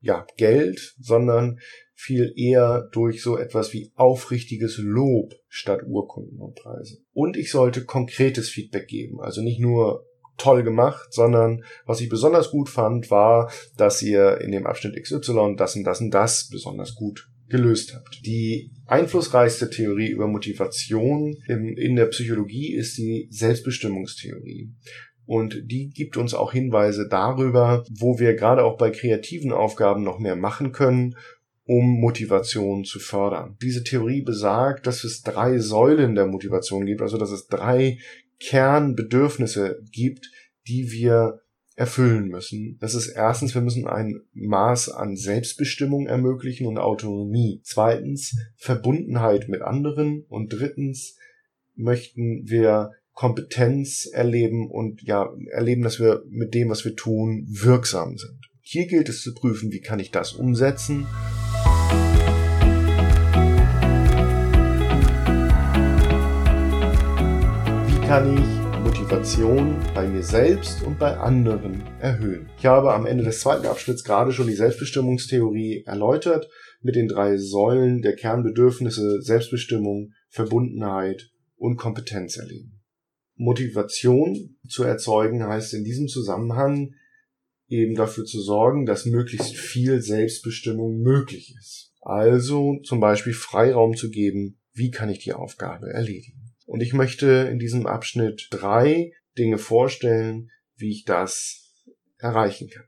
ja, 0.00 0.26
Geld, 0.36 0.94
sondern 0.98 1.58
viel 1.94 2.32
eher 2.36 2.88
durch 2.92 3.22
so 3.22 3.38
etwas 3.38 3.72
wie 3.72 3.90
aufrichtiges 3.94 4.78
Lob 4.78 5.34
statt 5.48 5.80
Urkunden 5.86 6.40
und 6.40 6.54
Preise. 6.54 6.98
Und 7.12 7.36
ich 7.36 7.50
sollte 7.50 7.84
konkretes 7.84 8.50
Feedback 8.50 8.86
geben, 8.86 9.20
also 9.20 9.42
nicht 9.42 9.60
nur 9.60 10.06
toll 10.36 10.62
gemacht, 10.62 11.12
sondern 11.12 11.64
was 11.86 12.00
ich 12.00 12.10
besonders 12.10 12.50
gut 12.50 12.68
fand, 12.68 13.10
war, 13.10 13.50
dass 13.76 14.02
ihr 14.02 14.40
in 14.42 14.52
dem 14.52 14.66
Abschnitt 14.66 15.02
XY 15.02 15.54
das 15.56 15.76
und 15.76 15.84
das 15.84 16.00
und 16.00 16.10
das 16.10 16.48
besonders 16.50 16.94
gut 16.94 17.28
gelöst 17.48 17.94
habt. 17.94 18.20
Die 18.26 18.72
einflussreichste 18.86 19.70
Theorie 19.70 20.10
über 20.10 20.26
Motivation 20.26 21.36
in 21.46 21.96
der 21.96 22.06
Psychologie 22.06 22.74
ist 22.74 22.98
die 22.98 23.28
Selbstbestimmungstheorie. 23.30 24.72
Und 25.26 25.62
die 25.64 25.90
gibt 25.90 26.16
uns 26.16 26.34
auch 26.34 26.52
Hinweise 26.52 27.08
darüber, 27.08 27.84
wo 27.90 28.18
wir 28.18 28.34
gerade 28.34 28.64
auch 28.64 28.76
bei 28.78 28.90
kreativen 28.90 29.52
Aufgaben 29.52 30.02
noch 30.02 30.18
mehr 30.18 30.36
machen 30.36 30.72
können, 30.72 31.16
um 31.64 32.00
Motivation 32.00 32.84
zu 32.84 33.00
fördern. 33.00 33.56
Diese 33.60 33.82
Theorie 33.82 34.22
besagt, 34.22 34.86
dass 34.86 35.02
es 35.02 35.22
drei 35.22 35.58
Säulen 35.58 36.14
der 36.14 36.26
Motivation 36.26 36.86
gibt, 36.86 37.02
also 37.02 37.18
dass 37.18 37.32
es 37.32 37.48
drei 37.48 37.98
Kernbedürfnisse 38.38 39.82
gibt, 39.90 40.30
die 40.68 40.92
wir 40.92 41.40
erfüllen 41.74 42.28
müssen. 42.28 42.78
Das 42.80 42.94
ist 42.94 43.08
erstens, 43.08 43.54
wir 43.54 43.62
müssen 43.62 43.86
ein 43.86 44.22
Maß 44.32 44.90
an 44.90 45.16
Selbstbestimmung 45.16 46.06
ermöglichen 46.06 46.66
und 46.66 46.78
Autonomie. 46.78 47.60
Zweitens, 47.64 48.36
Verbundenheit 48.56 49.48
mit 49.48 49.60
anderen. 49.60 50.24
Und 50.28 50.52
drittens, 50.52 51.18
möchten 51.76 52.48
wir 52.48 52.92
Kompetenz 53.16 54.06
erleben 54.12 54.70
und 54.70 55.02
ja, 55.02 55.26
erleben, 55.50 55.80
dass 55.80 55.98
wir 55.98 56.22
mit 56.28 56.52
dem, 56.52 56.68
was 56.68 56.84
wir 56.84 56.94
tun, 56.94 57.46
wirksam 57.48 58.18
sind. 58.18 58.38
Hier 58.60 58.86
gilt 58.86 59.08
es 59.08 59.22
zu 59.22 59.32
prüfen, 59.32 59.72
wie 59.72 59.80
kann 59.80 60.00
ich 60.00 60.10
das 60.10 60.34
umsetzen. 60.34 61.06
Wie 67.88 68.06
kann 68.06 68.36
ich 68.36 68.84
Motivation 68.84 69.78
bei 69.94 70.06
mir 70.06 70.22
selbst 70.22 70.82
und 70.82 70.98
bei 70.98 71.16
anderen 71.16 71.84
erhöhen. 72.00 72.50
Ich 72.58 72.66
habe 72.66 72.92
am 72.92 73.06
Ende 73.06 73.24
des 73.24 73.40
zweiten 73.40 73.64
Abschnitts 73.64 74.04
gerade 74.04 74.32
schon 74.32 74.46
die 74.46 74.52
Selbstbestimmungstheorie 74.52 75.84
erläutert 75.86 76.50
mit 76.82 76.96
den 76.96 77.08
drei 77.08 77.38
Säulen 77.38 78.02
der 78.02 78.14
Kernbedürfnisse 78.14 79.22
Selbstbestimmung, 79.22 80.12
Verbundenheit 80.28 81.30
und 81.56 81.78
Kompetenz 81.78 82.36
erleben. 82.36 82.75
Motivation 83.36 84.56
zu 84.68 84.82
erzeugen 84.82 85.44
heißt 85.44 85.74
in 85.74 85.84
diesem 85.84 86.08
Zusammenhang 86.08 86.94
eben 87.68 87.94
dafür 87.94 88.24
zu 88.24 88.40
sorgen, 88.40 88.86
dass 88.86 89.06
möglichst 89.06 89.56
viel 89.56 90.00
Selbstbestimmung 90.00 90.98
möglich 90.98 91.54
ist. 91.58 91.92
Also 92.00 92.80
zum 92.84 93.00
Beispiel 93.00 93.34
Freiraum 93.34 93.94
zu 93.96 94.10
geben, 94.10 94.58
wie 94.72 94.90
kann 94.90 95.08
ich 95.08 95.18
die 95.18 95.32
Aufgabe 95.32 95.90
erledigen. 95.90 96.54
Und 96.64 96.80
ich 96.80 96.92
möchte 96.92 97.48
in 97.50 97.58
diesem 97.58 97.86
Abschnitt 97.86 98.48
drei 98.50 99.12
Dinge 99.38 99.58
vorstellen, 99.58 100.50
wie 100.76 100.90
ich 100.90 101.04
das 101.04 101.72
erreichen 102.18 102.68
kann. 102.68 102.86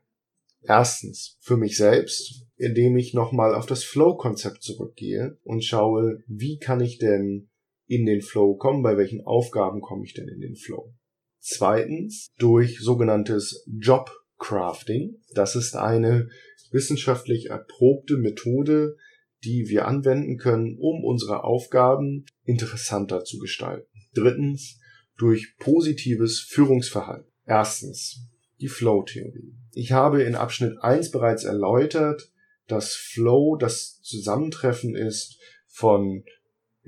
Erstens, 0.60 1.38
für 1.40 1.56
mich 1.56 1.76
selbst, 1.76 2.44
indem 2.56 2.96
ich 2.96 3.14
nochmal 3.14 3.54
auf 3.54 3.66
das 3.66 3.84
Flow-Konzept 3.84 4.62
zurückgehe 4.62 5.38
und 5.44 5.64
schaue, 5.64 6.22
wie 6.26 6.58
kann 6.58 6.80
ich 6.80 6.98
denn 6.98 7.47
in 7.88 8.06
den 8.06 8.22
Flow 8.22 8.54
kommen, 8.56 8.82
bei 8.82 8.96
welchen 8.96 9.24
Aufgaben 9.24 9.80
komme 9.80 10.04
ich 10.04 10.14
denn 10.14 10.28
in 10.28 10.40
den 10.40 10.54
Flow. 10.54 10.94
Zweitens, 11.40 12.28
durch 12.38 12.78
sogenanntes 12.80 13.64
Job-Crafting. 13.66 15.20
Das 15.34 15.56
ist 15.56 15.74
eine 15.74 16.28
wissenschaftlich 16.70 17.46
erprobte 17.46 18.18
Methode, 18.18 18.96
die 19.44 19.68
wir 19.68 19.88
anwenden 19.88 20.36
können, 20.36 20.76
um 20.78 21.04
unsere 21.04 21.44
Aufgaben 21.44 22.26
interessanter 22.44 23.24
zu 23.24 23.38
gestalten. 23.38 23.88
Drittens, 24.14 24.78
durch 25.16 25.56
positives 25.58 26.40
Führungsverhalten. 26.40 27.30
Erstens, 27.44 28.20
die 28.60 28.68
Flow-Theorie. 28.68 29.54
Ich 29.72 29.92
habe 29.92 30.22
in 30.22 30.34
Abschnitt 30.34 30.78
1 30.80 31.10
bereits 31.10 31.44
erläutert, 31.44 32.30
dass 32.66 32.94
Flow 32.94 33.56
das 33.56 34.00
Zusammentreffen 34.02 34.94
ist 34.94 35.38
von 35.66 36.24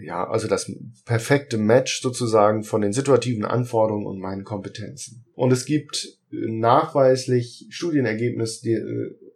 ja, 0.03 0.29
also 0.29 0.49
das 0.49 0.71
perfekte 1.05 1.59
Match 1.59 2.01
sozusagen 2.01 2.63
von 2.63 2.81
den 2.81 2.93
situativen 2.93 3.45
Anforderungen 3.45 4.07
und 4.07 4.19
meinen 4.19 4.45
Kompetenzen. 4.45 5.25
Und 5.35 5.53
es 5.53 5.65
gibt 5.65 6.19
nachweislich 6.31 7.67
Studienergebnisse, 7.71 8.63
die, 8.63 8.79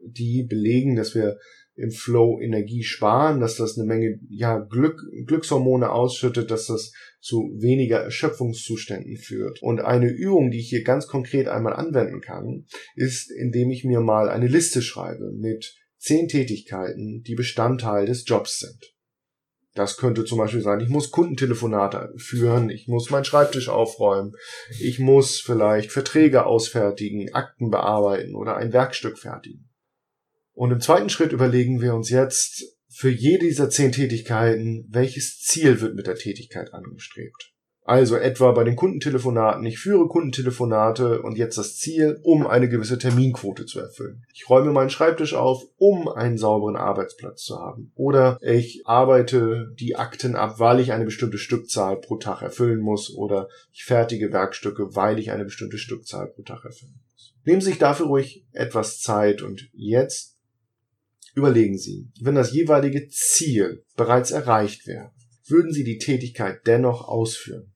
die 0.06 0.42
belegen, 0.44 0.96
dass 0.96 1.14
wir 1.14 1.38
im 1.76 1.90
Flow 1.90 2.40
Energie 2.40 2.84
sparen, 2.84 3.40
dass 3.40 3.56
das 3.56 3.76
eine 3.76 3.86
Menge 3.86 4.20
ja, 4.28 4.58
Glück, 4.58 5.00
Glückshormone 5.26 5.90
ausschüttet, 5.90 6.50
dass 6.50 6.66
das 6.66 6.92
zu 7.20 7.50
weniger 7.58 7.98
Erschöpfungszuständen 7.98 9.16
führt. 9.16 9.60
Und 9.60 9.80
eine 9.80 10.08
Übung, 10.08 10.50
die 10.50 10.60
ich 10.60 10.68
hier 10.68 10.84
ganz 10.84 11.08
konkret 11.08 11.48
einmal 11.48 11.72
anwenden 11.72 12.20
kann, 12.20 12.66
ist, 12.94 13.30
indem 13.30 13.70
ich 13.70 13.84
mir 13.84 14.00
mal 14.00 14.28
eine 14.28 14.46
Liste 14.46 14.82
schreibe 14.82 15.32
mit 15.32 15.74
zehn 15.98 16.28
Tätigkeiten, 16.28 17.22
die 17.22 17.34
Bestandteil 17.34 18.06
des 18.06 18.24
Jobs 18.26 18.60
sind. 18.60 18.93
Das 19.74 19.96
könnte 19.96 20.24
zum 20.24 20.38
Beispiel 20.38 20.60
sein, 20.60 20.78
ich 20.80 20.88
muss 20.88 21.10
Kundentelefonate 21.10 22.14
führen, 22.16 22.70
ich 22.70 22.86
muss 22.86 23.10
meinen 23.10 23.24
Schreibtisch 23.24 23.68
aufräumen, 23.68 24.34
ich 24.80 25.00
muss 25.00 25.40
vielleicht 25.40 25.90
Verträge 25.90 26.46
ausfertigen, 26.46 27.34
Akten 27.34 27.70
bearbeiten 27.70 28.36
oder 28.36 28.56
ein 28.56 28.72
Werkstück 28.72 29.18
fertigen. 29.18 29.68
Und 30.52 30.70
im 30.70 30.80
zweiten 30.80 31.10
Schritt 31.10 31.32
überlegen 31.32 31.80
wir 31.80 31.94
uns 31.94 32.08
jetzt 32.10 32.62
für 32.88 33.10
jede 33.10 33.46
dieser 33.46 33.68
zehn 33.70 33.90
Tätigkeiten, 33.90 34.86
welches 34.88 35.40
Ziel 35.40 35.80
wird 35.80 35.96
mit 35.96 36.06
der 36.06 36.14
Tätigkeit 36.14 36.72
angestrebt. 36.72 37.53
Also 37.86 38.16
etwa 38.16 38.52
bei 38.52 38.64
den 38.64 38.76
Kundentelefonaten, 38.76 39.66
ich 39.66 39.78
führe 39.78 40.08
Kundentelefonate 40.08 41.20
und 41.20 41.36
jetzt 41.36 41.58
das 41.58 41.76
Ziel, 41.76 42.18
um 42.22 42.46
eine 42.46 42.70
gewisse 42.70 42.96
Terminquote 42.96 43.66
zu 43.66 43.78
erfüllen. 43.78 44.24
Ich 44.32 44.48
räume 44.48 44.72
meinen 44.72 44.88
Schreibtisch 44.88 45.34
auf, 45.34 45.62
um 45.76 46.08
einen 46.08 46.38
sauberen 46.38 46.76
Arbeitsplatz 46.76 47.42
zu 47.42 47.58
haben. 47.58 47.92
Oder 47.94 48.38
ich 48.40 48.84
arbeite 48.86 49.74
die 49.78 49.96
Akten 49.96 50.34
ab, 50.34 50.58
weil 50.58 50.80
ich 50.80 50.92
eine 50.92 51.04
bestimmte 51.04 51.36
Stückzahl 51.36 52.00
pro 52.00 52.16
Tag 52.16 52.40
erfüllen 52.40 52.80
muss. 52.80 53.14
Oder 53.14 53.48
ich 53.70 53.84
fertige 53.84 54.32
Werkstücke, 54.32 54.96
weil 54.96 55.18
ich 55.18 55.30
eine 55.30 55.44
bestimmte 55.44 55.76
Stückzahl 55.76 56.28
pro 56.28 56.40
Tag 56.40 56.64
erfüllen 56.64 56.98
muss. 57.12 57.34
Nehmen 57.44 57.60
Sie 57.60 57.68
sich 57.68 57.78
dafür 57.78 58.06
ruhig 58.06 58.46
etwas 58.52 59.00
Zeit 59.00 59.42
und 59.42 59.68
jetzt 59.74 60.34
Überlegen 61.36 61.76
Sie, 61.76 62.12
wenn 62.20 62.36
das 62.36 62.52
jeweilige 62.52 63.08
Ziel 63.08 63.84
bereits 63.96 64.30
erreicht 64.30 64.86
wäre, 64.86 65.10
würden 65.46 65.72
Sie 65.72 65.82
die 65.82 65.98
Tätigkeit 65.98 66.60
dennoch 66.64 67.08
ausführen? 67.08 67.73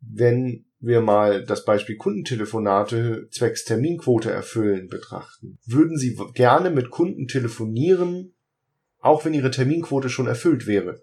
Wenn 0.00 0.64
wir 0.78 1.00
mal 1.00 1.44
das 1.44 1.64
Beispiel 1.64 1.96
Kundentelefonate 1.96 3.28
zwecks 3.30 3.64
Terminquote 3.64 4.30
erfüllen 4.30 4.88
betrachten, 4.88 5.58
würden 5.64 5.98
Sie 5.98 6.16
gerne 6.34 6.70
mit 6.70 6.90
Kunden 6.90 7.26
telefonieren, 7.28 8.34
auch 8.98 9.24
wenn 9.24 9.34
Ihre 9.34 9.50
Terminquote 9.50 10.08
schon 10.08 10.26
erfüllt 10.26 10.66
wäre? 10.66 11.02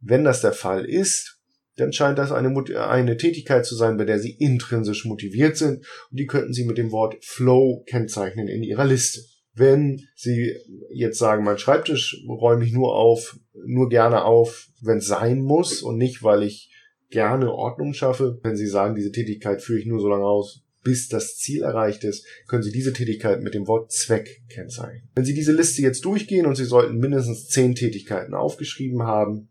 Wenn 0.00 0.24
das 0.24 0.40
der 0.40 0.52
Fall 0.52 0.84
ist, 0.84 1.38
dann 1.78 1.92
scheint 1.92 2.18
das 2.18 2.32
eine, 2.32 2.52
eine 2.88 3.16
Tätigkeit 3.16 3.64
zu 3.64 3.76
sein, 3.76 3.96
bei 3.96 4.04
der 4.04 4.18
Sie 4.18 4.32
intrinsisch 4.32 5.04
motiviert 5.04 5.56
sind 5.56 5.84
und 6.10 6.18
die 6.18 6.26
könnten 6.26 6.52
Sie 6.52 6.64
mit 6.64 6.78
dem 6.78 6.90
Wort 6.92 7.16
Flow 7.24 7.84
kennzeichnen 7.86 8.48
in 8.48 8.62
Ihrer 8.62 8.84
Liste. 8.84 9.22
Wenn 9.54 10.00
Sie 10.14 10.54
jetzt 10.92 11.18
sagen, 11.18 11.44
mein 11.44 11.58
Schreibtisch 11.58 12.22
räume 12.28 12.64
ich 12.64 12.72
nur 12.72 12.94
auf, 12.94 13.38
nur 13.66 13.88
gerne 13.88 14.24
auf, 14.24 14.68
wenn 14.80 14.98
es 14.98 15.06
sein 15.06 15.40
muss 15.40 15.82
und 15.82 15.98
nicht, 15.98 16.22
weil 16.22 16.42
ich 16.42 16.70
gerne 17.10 17.52
Ordnung 17.52 17.94
schaffe. 17.94 18.38
Wenn 18.42 18.56
Sie 18.56 18.66
sagen, 18.66 18.94
diese 18.94 19.12
Tätigkeit 19.12 19.62
führe 19.62 19.80
ich 19.80 19.86
nur 19.86 20.00
so 20.00 20.08
lange 20.08 20.24
aus, 20.24 20.62
bis 20.82 21.08
das 21.08 21.36
Ziel 21.36 21.62
erreicht 21.62 22.04
ist, 22.04 22.26
können 22.46 22.62
Sie 22.62 22.72
diese 22.72 22.92
Tätigkeit 22.92 23.42
mit 23.42 23.54
dem 23.54 23.66
Wort 23.66 23.92
Zweck 23.92 24.42
kennzeichnen. 24.48 25.08
Wenn 25.14 25.24
Sie 25.24 25.34
diese 25.34 25.52
Liste 25.52 25.82
jetzt 25.82 26.04
durchgehen 26.04 26.46
und 26.46 26.54
Sie 26.54 26.64
sollten 26.64 26.98
mindestens 26.98 27.48
zehn 27.48 27.74
Tätigkeiten 27.74 28.34
aufgeschrieben 28.34 29.02
haben, 29.02 29.48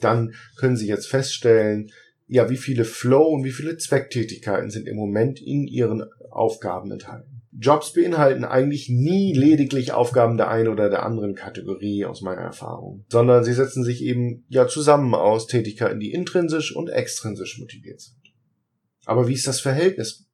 dann 0.00 0.34
können 0.56 0.76
Sie 0.76 0.88
jetzt 0.88 1.06
feststellen, 1.06 1.90
ja, 2.26 2.48
wie 2.48 2.56
viele 2.56 2.84
Flow 2.84 3.24
und 3.28 3.44
wie 3.44 3.50
viele 3.50 3.76
Zwecktätigkeiten 3.76 4.70
sind 4.70 4.86
im 4.86 4.96
Moment 4.96 5.40
in 5.40 5.66
Ihren 5.66 6.04
Aufgaben 6.30 6.90
enthalten. 6.92 7.29
Jobs 7.60 7.92
beinhalten 7.92 8.44
eigentlich 8.44 8.88
nie 8.88 9.34
lediglich 9.34 9.92
Aufgaben 9.92 10.38
der 10.38 10.48
einen 10.48 10.68
oder 10.68 10.88
der 10.88 11.04
anderen 11.04 11.34
Kategorie 11.34 12.06
aus 12.06 12.22
meiner 12.22 12.40
Erfahrung, 12.40 13.04
sondern 13.10 13.44
sie 13.44 13.52
setzen 13.52 13.84
sich 13.84 14.02
eben 14.02 14.46
ja 14.48 14.66
zusammen 14.66 15.14
aus 15.14 15.46
Tätigkeiten, 15.46 16.00
die 16.00 16.12
intrinsisch 16.12 16.74
und 16.74 16.88
extrinsisch 16.88 17.58
motiviert 17.58 18.00
sind. 18.00 18.16
Aber 19.04 19.28
wie 19.28 19.34
ist 19.34 19.46
das 19.46 19.60
Verhältnis? 19.60 20.26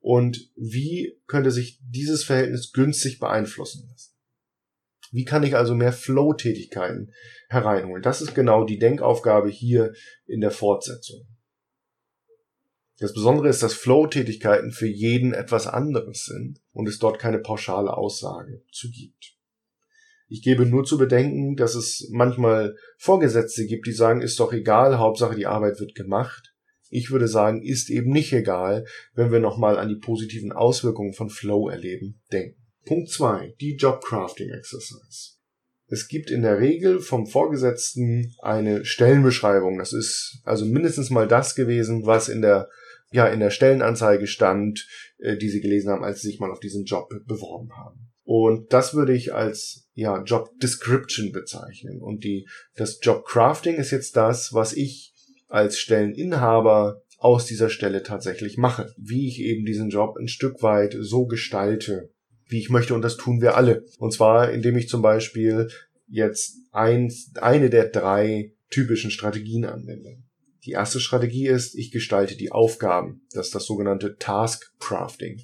Und 0.00 0.50
wie 0.54 1.18
könnte 1.26 1.50
sich 1.50 1.80
dieses 1.82 2.22
Verhältnis 2.22 2.72
günstig 2.72 3.18
beeinflussen 3.18 3.88
lassen? 3.88 4.12
Wie 5.10 5.24
kann 5.24 5.44
ich 5.44 5.56
also 5.56 5.74
mehr 5.74 5.92
Flow-Tätigkeiten 5.92 7.12
hereinholen? 7.48 8.02
Das 8.02 8.20
ist 8.20 8.34
genau 8.34 8.64
die 8.64 8.78
Denkaufgabe 8.78 9.48
hier 9.48 9.94
in 10.26 10.40
der 10.40 10.50
Fortsetzung. 10.50 11.26
Das 13.02 13.12
Besondere 13.12 13.48
ist, 13.48 13.64
dass 13.64 13.74
Flow-Tätigkeiten 13.74 14.70
für 14.70 14.86
jeden 14.86 15.34
etwas 15.34 15.66
anderes 15.66 16.24
sind 16.24 16.60
und 16.70 16.86
es 16.86 17.00
dort 17.00 17.18
keine 17.18 17.40
pauschale 17.40 17.96
Aussage 17.96 18.62
zu 18.70 18.92
gibt. 18.92 19.36
Ich 20.28 20.40
gebe 20.40 20.66
nur 20.66 20.84
zu 20.84 20.98
bedenken, 20.98 21.56
dass 21.56 21.74
es 21.74 22.08
manchmal 22.12 22.76
Vorgesetzte 22.98 23.66
gibt, 23.66 23.88
die 23.88 23.92
sagen, 23.92 24.22
ist 24.22 24.38
doch 24.38 24.52
egal, 24.52 25.00
Hauptsache 25.00 25.34
die 25.34 25.48
Arbeit 25.48 25.80
wird 25.80 25.96
gemacht. 25.96 26.54
Ich 26.90 27.10
würde 27.10 27.26
sagen, 27.26 27.60
ist 27.60 27.90
eben 27.90 28.12
nicht 28.12 28.32
egal, 28.34 28.86
wenn 29.14 29.32
wir 29.32 29.40
nochmal 29.40 29.80
an 29.80 29.88
die 29.88 29.98
positiven 29.98 30.52
Auswirkungen 30.52 31.12
von 31.12 31.28
Flow 31.28 31.68
erleben 31.68 32.22
denken. 32.30 32.62
Punkt 32.84 33.10
zwei: 33.10 33.56
Die 33.60 33.74
Job 33.74 34.04
Crafting 34.04 34.50
Exercise. 34.50 35.38
Es 35.88 36.06
gibt 36.06 36.30
in 36.30 36.42
der 36.42 36.60
Regel 36.60 37.00
vom 37.00 37.26
Vorgesetzten 37.26 38.32
eine 38.40 38.84
Stellenbeschreibung. 38.84 39.78
Das 39.78 39.92
ist 39.92 40.40
also 40.44 40.64
mindestens 40.66 41.10
mal 41.10 41.26
das 41.26 41.56
gewesen, 41.56 42.06
was 42.06 42.28
in 42.28 42.42
der 42.42 42.68
ja 43.12 43.26
in 43.26 43.40
der 43.40 43.50
Stellenanzeige 43.50 44.26
stand, 44.26 44.86
äh, 45.18 45.36
die 45.36 45.48
Sie 45.48 45.60
gelesen 45.60 45.90
haben, 45.90 46.04
als 46.04 46.20
Sie 46.20 46.28
sich 46.28 46.40
mal 46.40 46.50
auf 46.50 46.60
diesen 46.60 46.84
Job 46.84 47.08
beworben 47.26 47.70
haben. 47.76 48.12
Und 48.24 48.72
das 48.72 48.94
würde 48.94 49.14
ich 49.14 49.34
als 49.34 49.88
ja 49.94 50.22
Job 50.22 50.50
Description 50.60 51.32
bezeichnen. 51.32 52.00
Und 52.00 52.24
die 52.24 52.48
das 52.76 52.98
Job 53.02 53.24
Crafting 53.26 53.76
ist 53.76 53.90
jetzt 53.90 54.16
das, 54.16 54.52
was 54.52 54.72
ich 54.72 55.12
als 55.48 55.78
Stelleninhaber 55.78 57.02
aus 57.18 57.46
dieser 57.46 57.68
Stelle 57.68 58.02
tatsächlich 58.02 58.56
mache. 58.56 58.92
Wie 58.96 59.28
ich 59.28 59.40
eben 59.40 59.64
diesen 59.64 59.90
Job 59.90 60.16
ein 60.16 60.28
Stück 60.28 60.62
weit 60.62 60.96
so 60.98 61.26
gestalte, 61.26 62.10
wie 62.46 62.58
ich 62.58 62.70
möchte 62.70 62.94
und 62.94 63.02
das 63.02 63.16
tun 63.16 63.40
wir 63.40 63.56
alle. 63.56 63.84
Und 63.98 64.12
zwar, 64.12 64.50
indem 64.50 64.76
ich 64.76 64.88
zum 64.88 65.02
Beispiel 65.02 65.68
jetzt 66.08 66.56
eins, 66.72 67.32
eine 67.40 67.70
der 67.70 67.88
drei 67.88 68.52
typischen 68.70 69.10
Strategien 69.10 69.64
anwende. 69.64 70.18
Die 70.64 70.72
erste 70.72 71.00
Strategie 71.00 71.48
ist, 71.48 71.74
ich 71.74 71.90
gestalte 71.90 72.36
die 72.36 72.52
Aufgaben. 72.52 73.22
Das 73.32 73.46
ist 73.46 73.54
das 73.54 73.64
sogenannte 73.64 74.16
Task 74.16 74.72
Crafting. 74.78 75.40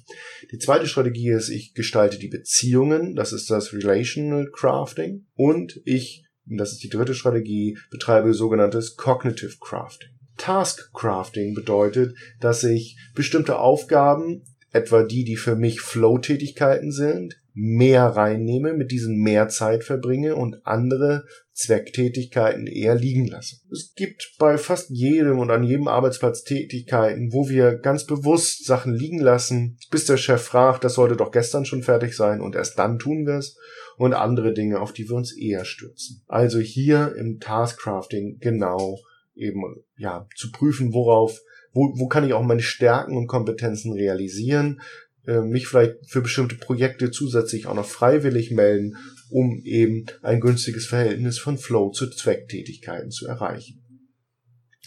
Die 0.51 0.57
zweite 0.59 0.87
Strategie 0.87 1.31
ist, 1.31 1.49
ich 1.49 1.73
gestalte 1.73 2.17
die 2.17 2.29
Beziehungen. 2.29 3.15
Das 3.15 3.33
ist 3.33 3.49
das 3.49 3.73
Relational 3.73 4.49
Crafting. 4.51 5.25
Und 5.35 5.81
ich, 5.83 6.23
das 6.45 6.71
ist 6.71 6.83
die 6.83 6.89
dritte 6.89 7.13
Strategie, 7.13 7.77
betreibe 7.91 8.33
sogenanntes 8.33 8.95
Cognitive 8.95 9.57
Crafting. 9.59 10.09
Task 10.37 10.93
Crafting 10.93 11.53
bedeutet, 11.53 12.15
dass 12.39 12.63
ich 12.63 12.97
bestimmte 13.13 13.59
Aufgaben 13.59 14.43
etwa 14.71 15.03
die, 15.03 15.25
die 15.25 15.35
für 15.35 15.55
mich 15.55 15.81
Flow-Tätigkeiten 15.81 16.91
sind, 16.91 17.41
mehr 17.61 18.05
reinnehme, 18.05 18.73
mit 18.73 18.89
diesen 18.89 19.17
mehr 19.17 19.49
Zeit 19.49 19.83
verbringe 19.83 20.35
und 20.35 20.65
andere 20.65 21.25
Zwecktätigkeiten 21.51 22.67
eher 22.67 22.95
liegen 22.95 23.27
lasse. 23.27 23.57
Es 23.69 23.93
gibt 23.95 24.35
bei 24.39 24.57
fast 24.57 24.89
jedem 24.89 25.39
und 25.39 25.51
an 25.51 25.63
jedem 25.63 25.89
Arbeitsplatz 25.89 26.43
Tätigkeiten, 26.43 27.33
wo 27.33 27.49
wir 27.49 27.77
ganz 27.77 28.05
bewusst 28.05 28.65
Sachen 28.65 28.93
liegen 28.93 29.19
lassen, 29.19 29.77
bis 29.91 30.05
der 30.05 30.15
Chef 30.15 30.41
fragt, 30.41 30.85
das 30.85 30.93
sollte 30.93 31.17
doch 31.17 31.31
gestern 31.31 31.65
schon 31.65 31.83
fertig 31.83 32.15
sein 32.15 32.39
und 32.39 32.55
erst 32.55 32.79
dann 32.79 32.97
tun 32.97 33.25
wir 33.25 33.35
es 33.35 33.57
und 33.97 34.13
andere 34.13 34.53
Dinge, 34.53 34.79
auf 34.79 34.93
die 34.93 35.09
wir 35.09 35.15
uns 35.15 35.35
eher 35.35 35.65
stürzen. 35.65 36.23
Also 36.27 36.59
hier 36.59 37.13
im 37.17 37.39
Taskcrafting 37.41 38.37
genau 38.39 38.99
eben 39.35 39.61
ja 39.97 40.27
zu 40.37 40.49
prüfen, 40.51 40.93
worauf 40.93 41.41
wo, 41.73 41.93
wo 41.97 42.07
kann 42.07 42.25
ich 42.25 42.33
auch 42.33 42.41
meine 42.41 42.61
Stärken 42.61 43.15
und 43.15 43.27
Kompetenzen 43.27 43.93
realisieren, 43.93 44.81
äh, 45.29 45.41
mich 45.41 45.67
vielleicht 45.67 46.09
für 46.09 46.21
bestimmte 46.21 46.55
Projekte 46.55 47.11
zusätzlich 47.11 47.67
auch 47.67 47.75
noch 47.75 47.85
freiwillig 47.85 48.49
melden, 48.49 48.97
um 49.29 49.61
eben 49.63 50.07
ein 50.23 50.39
günstiges 50.39 50.87
Verhältnis 50.87 51.37
von 51.37 51.59
Flow 51.59 51.91
zu 51.91 52.09
Zwecktätigkeiten 52.09 53.11
zu 53.11 53.27
erreichen. 53.27 53.83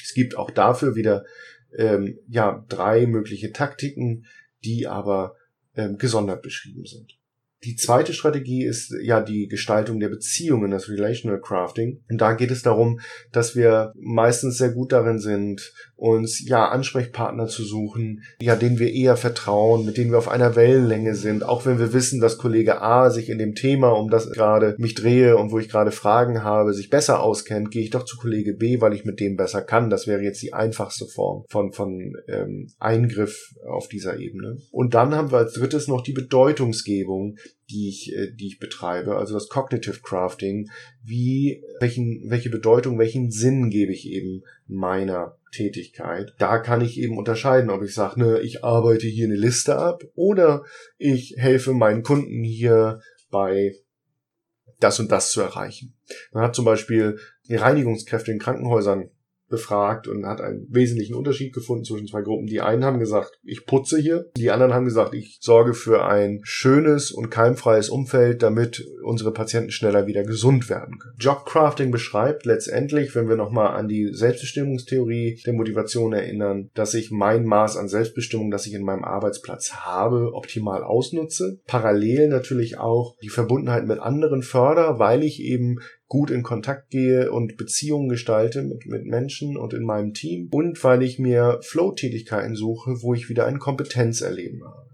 Es 0.02 0.14
gibt 0.14 0.36
auch 0.36 0.50
dafür 0.50 0.96
wieder 0.96 1.24
ähm, 1.76 2.18
ja 2.26 2.64
drei 2.68 3.06
mögliche 3.06 3.52
Taktiken, 3.52 4.26
die 4.64 4.88
aber 4.88 5.36
ähm, 5.76 5.96
gesondert 5.96 6.42
beschrieben 6.42 6.86
sind. 6.86 7.12
Die 7.64 7.76
zweite 7.76 8.12
Strategie 8.12 8.64
ist 8.64 8.92
ja 9.02 9.20
die 9.20 9.46
Gestaltung 9.46 10.00
der 10.00 10.08
Beziehungen, 10.08 10.72
das 10.72 10.88
Relational 10.88 11.40
Crafting. 11.40 12.00
Und 12.10 12.20
da 12.20 12.32
geht 12.32 12.50
es 12.50 12.62
darum, 12.62 12.98
dass 13.30 13.54
wir 13.54 13.92
meistens 13.94 14.58
sehr 14.58 14.70
gut 14.70 14.90
darin 14.90 15.20
sind, 15.20 15.72
uns 15.94 16.44
ja 16.44 16.68
Ansprechpartner 16.68 17.46
zu 17.46 17.62
suchen, 17.62 18.24
ja, 18.40 18.56
denen 18.56 18.80
wir 18.80 18.92
eher 18.92 19.16
vertrauen, 19.16 19.86
mit 19.86 19.96
denen 19.96 20.10
wir 20.10 20.18
auf 20.18 20.28
einer 20.28 20.56
Wellenlänge 20.56 21.14
sind, 21.14 21.44
auch 21.44 21.64
wenn 21.64 21.78
wir 21.78 21.92
wissen, 21.92 22.20
dass 22.20 22.38
Kollege 22.38 22.82
A 22.82 23.10
sich 23.10 23.28
in 23.28 23.38
dem 23.38 23.54
Thema, 23.54 23.90
um 23.90 24.10
das 24.10 24.32
gerade 24.32 24.74
mich 24.78 24.94
drehe 24.94 25.36
und 25.36 25.52
wo 25.52 25.60
ich 25.60 25.68
gerade 25.68 25.92
Fragen 25.92 26.42
habe, 26.42 26.74
sich 26.74 26.90
besser 26.90 27.22
auskennt, 27.22 27.70
gehe 27.70 27.82
ich 27.82 27.90
doch 27.90 28.04
zu 28.04 28.16
Kollege 28.16 28.54
B, 28.54 28.80
weil 28.80 28.94
ich 28.94 29.04
mit 29.04 29.20
dem 29.20 29.36
besser 29.36 29.62
kann. 29.62 29.90
Das 29.90 30.08
wäre 30.08 30.22
jetzt 30.22 30.42
die 30.42 30.52
einfachste 30.52 31.06
Form 31.06 31.44
von, 31.48 31.72
von 31.72 32.14
ähm, 32.26 32.66
Eingriff 32.80 33.54
auf 33.64 33.86
dieser 33.86 34.18
Ebene. 34.18 34.58
Und 34.72 34.94
dann 34.94 35.14
haben 35.14 35.30
wir 35.30 35.38
als 35.38 35.52
drittes 35.52 35.86
noch 35.86 36.02
die 36.02 36.12
Bedeutungsgebung, 36.12 37.36
die 37.70 37.88
ich, 37.88 38.12
äh, 38.14 38.32
die 38.32 38.48
ich 38.48 38.58
betreibe, 38.58 39.16
also 39.16 39.34
das 39.34 39.48
Cognitive 39.48 40.00
Crafting. 40.02 40.70
Wie, 41.02 41.62
welchen, 41.80 42.24
welche 42.28 42.50
Bedeutung, 42.50 42.98
welchen 42.98 43.30
Sinn 43.30 43.70
gebe 43.70 43.92
ich 43.92 44.08
eben 44.08 44.42
meiner 44.66 45.38
Tätigkeit. 45.52 46.34
Da 46.38 46.58
kann 46.58 46.80
ich 46.80 46.98
eben 46.98 47.18
unterscheiden, 47.18 47.70
ob 47.70 47.82
ich 47.82 47.94
sage, 47.94 48.20
ne, 48.20 48.40
ich 48.40 48.64
arbeite 48.64 49.06
hier 49.06 49.26
eine 49.26 49.36
Liste 49.36 49.76
ab 49.76 50.02
oder 50.14 50.64
ich 50.98 51.34
helfe 51.36 51.72
meinen 51.74 52.02
Kunden 52.02 52.42
hier 52.42 53.00
bei 53.30 53.74
das 54.80 54.98
und 54.98 55.12
das 55.12 55.30
zu 55.30 55.40
erreichen. 55.40 55.94
Man 56.32 56.42
hat 56.42 56.54
zum 56.54 56.64
Beispiel 56.64 57.18
die 57.48 57.54
Reinigungskräfte 57.54 58.32
in 58.32 58.38
Krankenhäusern 58.38 59.10
befragt 59.52 60.08
und 60.08 60.26
hat 60.26 60.40
einen 60.40 60.66
wesentlichen 60.70 61.14
Unterschied 61.14 61.52
gefunden 61.52 61.84
zwischen 61.84 62.08
zwei 62.08 62.22
Gruppen. 62.22 62.46
Die 62.46 62.60
einen 62.60 62.84
haben 62.84 62.98
gesagt, 62.98 63.38
ich 63.44 63.66
putze 63.66 63.98
hier. 64.00 64.30
Die 64.36 64.50
anderen 64.50 64.74
haben 64.74 64.86
gesagt, 64.86 65.14
ich 65.14 65.38
sorge 65.40 65.74
für 65.74 66.04
ein 66.04 66.40
schönes 66.42 67.12
und 67.12 67.30
keimfreies 67.30 67.90
Umfeld, 67.90 68.42
damit 68.42 68.84
unsere 69.04 69.32
Patienten 69.32 69.70
schneller 69.70 70.06
wieder 70.06 70.24
gesund 70.24 70.68
werden 70.68 70.98
können. 70.98 71.14
Jobcrafting 71.20 71.90
beschreibt 71.90 72.46
letztendlich, 72.46 73.14
wenn 73.14 73.28
wir 73.28 73.36
nochmal 73.36 73.76
an 73.76 73.86
die 73.86 74.12
Selbstbestimmungstheorie 74.12 75.40
der 75.46 75.52
Motivation 75.52 76.12
erinnern, 76.14 76.70
dass 76.74 76.94
ich 76.94 77.10
mein 77.10 77.44
Maß 77.44 77.76
an 77.76 77.88
Selbstbestimmung, 77.88 78.50
das 78.50 78.66
ich 78.66 78.72
in 78.72 78.84
meinem 78.84 79.04
Arbeitsplatz 79.04 79.72
habe, 79.74 80.32
optimal 80.32 80.82
ausnutze. 80.82 81.60
Parallel 81.66 82.28
natürlich 82.28 82.78
auch 82.78 83.16
die 83.22 83.28
Verbundenheit 83.28 83.86
mit 83.86 83.98
anderen 83.98 84.42
förder, 84.42 84.98
weil 84.98 85.22
ich 85.22 85.40
eben 85.42 85.78
gut 86.12 86.30
in 86.30 86.42
Kontakt 86.42 86.90
gehe 86.90 87.32
und 87.32 87.56
Beziehungen 87.56 88.10
gestalte 88.10 88.60
mit, 88.60 88.84
mit 88.84 89.06
Menschen 89.06 89.56
und 89.56 89.72
in 89.72 89.82
meinem 89.82 90.12
Team 90.12 90.50
und 90.52 90.84
weil 90.84 91.02
ich 91.02 91.18
mir 91.18 91.58
Flow-Tätigkeiten 91.62 92.54
suche, 92.54 93.00
wo 93.00 93.14
ich 93.14 93.30
wieder 93.30 93.46
ein 93.46 93.58
Kompetenzerleben 93.58 94.62
habe. 94.62 94.90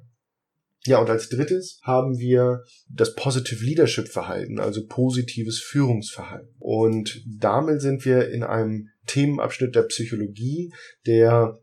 Ja, 0.87 1.01
und 1.01 1.11
als 1.11 1.29
drittes 1.29 1.81
haben 1.83 2.19
wir 2.19 2.63
das 2.89 3.17
Positive 3.17 3.65
Leadership 3.65 4.07
Verhalten, 4.07 4.61
also 4.61 4.87
positives 4.87 5.59
Führungsverhalten. 5.59 6.55
Und 6.61 7.21
damit 7.27 7.81
sind 7.81 8.05
wir 8.05 8.31
in 8.31 8.45
einem 8.45 8.87
Themenabschnitt 9.09 9.75
der 9.75 9.83
Psychologie, 9.83 10.73
der 11.05 11.59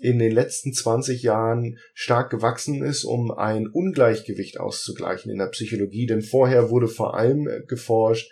in 0.00 0.18
den 0.18 0.32
letzten 0.32 0.72
20 0.72 1.22
Jahren 1.22 1.76
stark 1.92 2.30
gewachsen 2.30 2.82
ist, 2.82 3.04
um 3.04 3.30
ein 3.30 3.66
Ungleichgewicht 3.66 4.58
auszugleichen 4.58 5.30
in 5.30 5.38
der 5.38 5.48
Psychologie. 5.48 6.06
Denn 6.06 6.22
vorher 6.22 6.70
wurde 6.70 6.88
vor 6.88 7.18
allem 7.18 7.46
geforscht, 7.68 8.30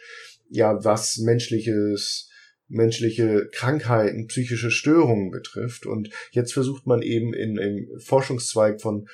ja, 0.53 0.85
was 0.85 1.19
menschliches, 1.19 2.29
menschliche 2.69 3.49
Krankheiten, 3.53 4.27
psychische 4.27 4.71
Störungen 4.71 5.31
betrifft. 5.31 5.87
Und 5.87 6.11
jetzt 6.31 6.53
versucht 6.53 6.87
man 6.87 7.03
eben 7.03 7.33
in, 7.35 7.57
im 7.57 7.89
Forschungszweig 8.01 8.81
von 8.81 9.09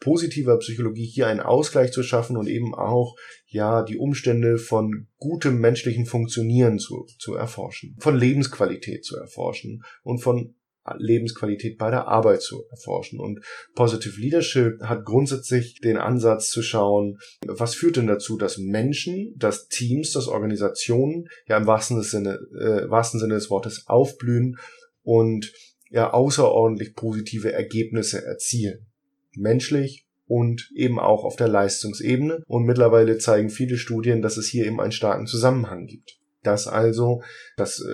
positiver 0.00 0.58
Psychologie 0.58 1.06
hier 1.06 1.28
einen 1.28 1.40
Ausgleich 1.40 1.92
zu 1.92 2.02
schaffen 2.02 2.36
und 2.36 2.48
eben 2.48 2.74
auch, 2.74 3.16
ja, 3.46 3.82
die 3.82 3.98
Umstände 3.98 4.58
von 4.58 5.06
gutem 5.18 5.60
menschlichen 5.60 6.06
Funktionieren 6.06 6.78
zu, 6.78 7.06
zu 7.18 7.34
erforschen, 7.34 7.96
von 8.00 8.16
Lebensqualität 8.16 9.04
zu 9.04 9.16
erforschen 9.16 9.82
und 10.02 10.18
von 10.18 10.54
Lebensqualität 10.96 11.78
bei 11.78 11.90
der 11.90 12.08
Arbeit 12.08 12.42
zu 12.42 12.64
erforschen. 12.70 13.20
Und 13.20 13.40
Positive 13.74 14.20
Leadership 14.20 14.80
hat 14.82 15.04
grundsätzlich 15.04 15.80
den 15.80 15.96
Ansatz 15.96 16.50
zu 16.50 16.62
schauen, 16.62 17.18
was 17.46 17.74
führt 17.74 17.96
denn 17.96 18.06
dazu, 18.06 18.36
dass 18.36 18.58
Menschen, 18.58 19.34
dass 19.36 19.68
Teams, 19.68 20.12
dass 20.12 20.28
Organisationen 20.28 21.28
ja 21.46 21.56
im 21.56 21.66
wahrsten 21.66 22.02
Sinne, 22.02 22.38
äh, 22.58 22.90
wahrsten 22.90 23.20
Sinne 23.20 23.34
des 23.34 23.50
Wortes 23.50 23.84
aufblühen 23.86 24.56
und 25.02 25.52
ja 25.90 26.12
außerordentlich 26.12 26.94
positive 26.94 27.52
Ergebnisse 27.52 28.24
erzielen. 28.24 28.86
Menschlich 29.34 30.06
und 30.26 30.70
eben 30.74 30.98
auch 31.00 31.24
auf 31.24 31.36
der 31.36 31.48
Leistungsebene. 31.48 32.42
Und 32.46 32.64
mittlerweile 32.64 33.18
zeigen 33.18 33.50
viele 33.50 33.76
Studien, 33.76 34.22
dass 34.22 34.36
es 34.36 34.46
hier 34.46 34.66
eben 34.66 34.80
einen 34.80 34.92
starken 34.92 35.26
Zusammenhang 35.26 35.86
gibt 35.86 36.19
dass 36.42 36.66
also 36.66 37.22
das 37.56 37.80
äh, 37.80 37.88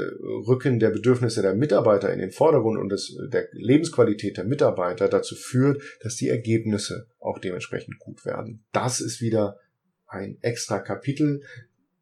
Rücken 0.46 0.78
der 0.78 0.90
Bedürfnisse 0.90 1.42
der 1.42 1.54
Mitarbeiter 1.54 2.12
in 2.12 2.18
den 2.18 2.30
Vordergrund 2.30 2.78
und 2.78 2.88
das, 2.88 3.12
der 3.32 3.48
Lebensqualität 3.52 4.36
der 4.36 4.44
Mitarbeiter 4.44 5.08
dazu 5.08 5.34
führt, 5.34 5.82
dass 6.00 6.16
die 6.16 6.28
Ergebnisse 6.28 7.08
auch 7.18 7.38
dementsprechend 7.38 7.98
gut 7.98 8.24
werden. 8.24 8.64
Das 8.72 9.00
ist 9.00 9.20
wieder 9.20 9.58
ein 10.06 10.38
extra 10.42 10.78
Kapitel. 10.78 11.42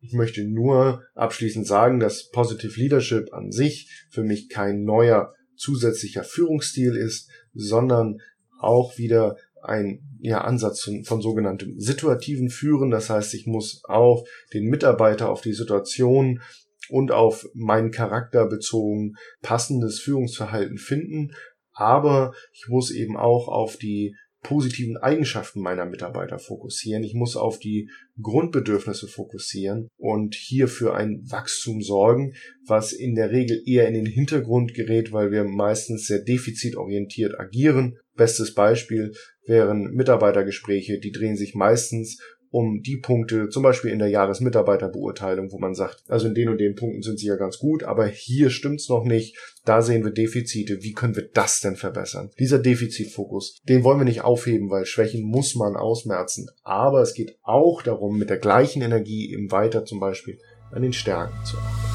Ich 0.01 0.13
möchte 0.13 0.45
nur 0.45 1.03
abschließend 1.15 1.67
sagen, 1.67 1.99
dass 1.99 2.29
Positive 2.29 2.79
Leadership 2.79 3.33
an 3.33 3.51
sich 3.51 4.07
für 4.11 4.23
mich 4.23 4.51
kein 4.51 4.85
neuer 4.85 5.33
zusätzlicher 5.57 6.25
Führungsstil 6.25 6.95
ist, 6.95 7.31
sondern 7.55 8.19
auch 8.61 8.99
wieder 8.99 9.37
ein 9.65 10.19
ja, 10.21 10.41
Ansatz 10.43 10.83
von, 10.83 11.05
von 11.05 11.21
sogenanntem 11.21 11.79
situativen 11.79 12.51
Führen. 12.51 12.91
Das 12.91 13.11
heißt, 13.11 13.35
ich 13.35 13.47
muss 13.47 13.83
auf 13.85 14.29
den 14.53 14.67
Mitarbeiter, 14.67 15.31
auf 15.31 15.41
die 15.41 15.53
Situation 15.53 16.41
und 16.89 17.13
auf 17.13 17.47
meinen 17.55 17.91
Charakter 17.91 18.47
bezogen 18.47 19.15
passendes 19.43 20.01
Führungsverhalten 20.01 20.79
finden. 20.79 21.33
Aber 21.73 22.33
ich 22.53 22.67
muss 22.69 22.91
eben 22.91 23.17
auch 23.17 23.49
auf 23.49 23.77
die 23.77 24.15
positiven 24.45 24.97
Eigenschaften 24.97 25.61
meiner 25.61 25.87
Mitarbeiter 25.87 26.39
fokussieren. 26.39 27.03
Ich 27.03 27.15
muss 27.15 27.35
auf 27.35 27.59
die 27.59 27.91
Grundbedürfnisse 28.23 29.09
fokussieren 29.09 29.89
und 29.97 30.37
hier 30.37 30.69
für 30.69 30.95
ein 30.95 31.23
Wachstum 31.29 31.81
sorgen, 31.81 32.35
was 32.65 32.93
in 32.93 33.17
der 33.17 33.31
Regel 33.31 33.61
eher 33.67 33.89
in 33.89 33.95
den 33.95 34.07
Hintergrund 34.07 34.75
gerät, 34.75 35.13
weil 35.13 35.33
wir 35.33 35.45
meistens 35.45 36.07
sehr 36.07 36.21
defizitorientiert 36.21 37.41
agieren. 37.41 37.99
Bestes 38.17 38.55
Beispiel 38.55 39.13
wären 39.47 39.91
Mitarbeitergespräche, 39.93 40.99
die 40.99 41.13
drehen 41.13 41.37
sich 41.37 41.55
meistens 41.55 42.19
um 42.55 42.83
die 42.83 42.99
Punkte, 42.99 43.49
zum 43.49 43.65
Beispiel 43.65 43.91
in 43.91 43.99
der 43.99 44.11
Jahresmitarbeiterbeurteilung, 44.11 45.51
wo 45.51 45.59
man 45.59 45.75
sagt, 45.75 46.05
also 46.07 46.29
in 46.29 46.35
den 46.35 46.49
und 46.49 46.59
den 46.59 46.77
Punkten 46.77 47.03
sind 47.03 47.19
sie 47.19 47.27
ja 47.27 47.35
ganz 47.35 47.59
gut, 47.59 47.83
aber 47.83 48.07
hier 48.07 48.49
stimmt's 48.49 48.89
noch 48.89 49.03
nicht, 49.03 49.37
da 49.65 49.83
sehen 49.83 50.05
wir 50.05 50.13
Defizite, 50.13 50.79
wie 50.81 50.93
können 50.93 51.17
wir 51.17 51.29
das 51.35 51.59
denn 51.59 51.75
verbessern? 51.75 52.31
Dieser 52.39 52.61
Defizitfokus, 52.61 53.59
den 53.69 53.83
wollen 53.83 53.99
wir 53.99 54.05
nicht 54.05 54.23
aufheben, 54.23 54.71
weil 54.71 54.87
Schwächen 54.87 55.25
muss 55.25 55.57
man 55.57 55.75
ausmerzen, 55.75 56.47
aber 56.63 57.03
es 57.03 57.15
geht 57.15 57.37
auch 57.43 57.83
darum, 57.83 58.19
mit 58.19 58.31
der 58.31 58.39
gleichen 58.39 58.83
Energie 58.83 59.33
eben 59.33 59.51
weiter 59.51 59.85
zum 59.85 59.99
Beispiel 59.99 60.39
an 60.71 60.83
den 60.83 60.93
Stärken 60.93 61.45
zu 61.45 61.57
arbeiten. 61.57 61.94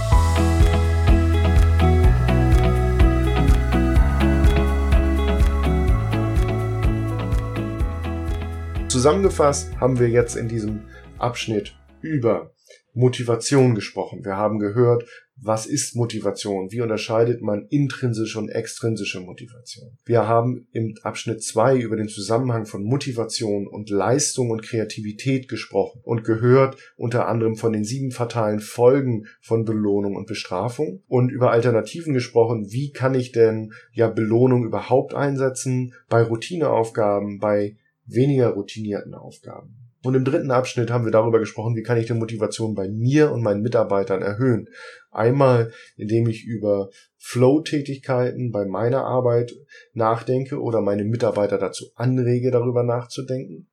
Zusammengefasst 8.99 9.79
haben 9.79 9.97
wir 9.97 10.09
jetzt 10.09 10.35
in 10.35 10.49
diesem 10.49 10.81
Abschnitt 11.17 11.73
über 12.01 12.51
Motivation 12.93 13.73
gesprochen. 13.73 14.25
Wir 14.25 14.35
haben 14.35 14.59
gehört, 14.59 15.05
was 15.37 15.67
ist 15.67 15.95
Motivation? 15.95 16.69
Wie 16.73 16.81
unterscheidet 16.81 17.41
man 17.41 17.65
intrinsische 17.69 18.37
und 18.39 18.49
extrinsische 18.49 19.21
Motivation? 19.21 19.97
Wir 20.03 20.27
haben 20.27 20.67
im 20.73 20.95
Abschnitt 21.03 21.41
zwei 21.41 21.77
über 21.77 21.95
den 21.95 22.09
Zusammenhang 22.09 22.65
von 22.65 22.83
Motivation 22.83 23.67
und 23.67 23.89
Leistung 23.89 24.49
und 24.49 24.63
Kreativität 24.63 25.47
gesprochen 25.47 26.01
und 26.03 26.25
gehört 26.25 26.75
unter 26.97 27.29
anderem 27.29 27.55
von 27.55 27.71
den 27.71 27.85
sieben 27.85 28.11
fatalen 28.11 28.59
Folgen 28.59 29.27
von 29.39 29.63
Belohnung 29.63 30.17
und 30.17 30.27
Bestrafung 30.27 31.03
und 31.07 31.31
über 31.31 31.51
Alternativen 31.51 32.13
gesprochen. 32.13 32.67
Wie 32.69 32.91
kann 32.91 33.15
ich 33.15 33.31
denn 33.31 33.71
ja 33.93 34.09
Belohnung 34.09 34.65
überhaupt 34.65 35.13
einsetzen 35.13 35.93
bei 36.09 36.21
Routineaufgaben, 36.21 37.39
bei 37.39 37.77
weniger 38.09 38.49
routinierten 38.49 39.13
Aufgaben. 39.13 39.75
Und 40.01 40.15
im 40.15 40.23
dritten 40.23 40.51
Abschnitt 40.51 40.91
haben 40.91 41.03
wir 41.03 41.11
darüber 41.11 41.39
gesprochen, 41.39 41.75
wie 41.75 41.83
kann 41.83 41.97
ich 41.97 42.07
die 42.07 42.13
Motivation 42.13 42.73
bei 42.73 42.87
mir 42.87 43.31
und 43.31 43.43
meinen 43.43 43.61
Mitarbeitern 43.61 44.21
erhöhen. 44.21 44.69
Einmal, 45.11 45.73
indem 45.97 46.27
ich 46.29 46.45
über 46.45 46.89
Flow-Tätigkeiten 47.17 48.51
bei 48.51 48.65
meiner 48.65 49.03
Arbeit 49.03 49.51
nachdenke 49.93 50.61
oder 50.61 50.79
meine 50.81 51.03
Mitarbeiter 51.03 51.57
dazu 51.57 51.85
anrege, 51.95 52.49
darüber 52.49 52.83
nachzudenken. 52.83 53.69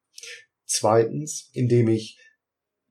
Zweitens, 0.64 1.49
indem 1.53 1.88
ich 1.88 2.18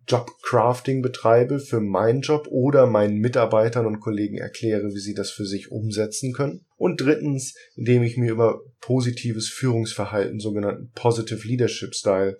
Jobcrafting 0.08 1.02
betreibe 1.02 1.60
für 1.60 1.80
meinen 1.80 2.22
Job 2.22 2.48
oder 2.50 2.86
meinen 2.86 3.18
Mitarbeitern 3.18 3.86
und 3.86 4.00
Kollegen 4.00 4.38
erkläre, 4.38 4.94
wie 4.94 5.00
sie 5.00 5.14
das 5.14 5.32
für 5.32 5.46
sich 5.46 5.72
umsetzen 5.72 6.34
können. 6.34 6.66
Und 6.78 7.02
drittens, 7.02 7.56
indem 7.76 8.04
ich 8.04 8.18
mir 8.18 8.32
über 8.32 8.62
positives 8.82 9.50
Führungsverhalten, 9.50 10.40
sogenannten 10.40 10.92
Positive 10.94 11.48
Leadership 11.48 11.96
Style, 11.96 12.38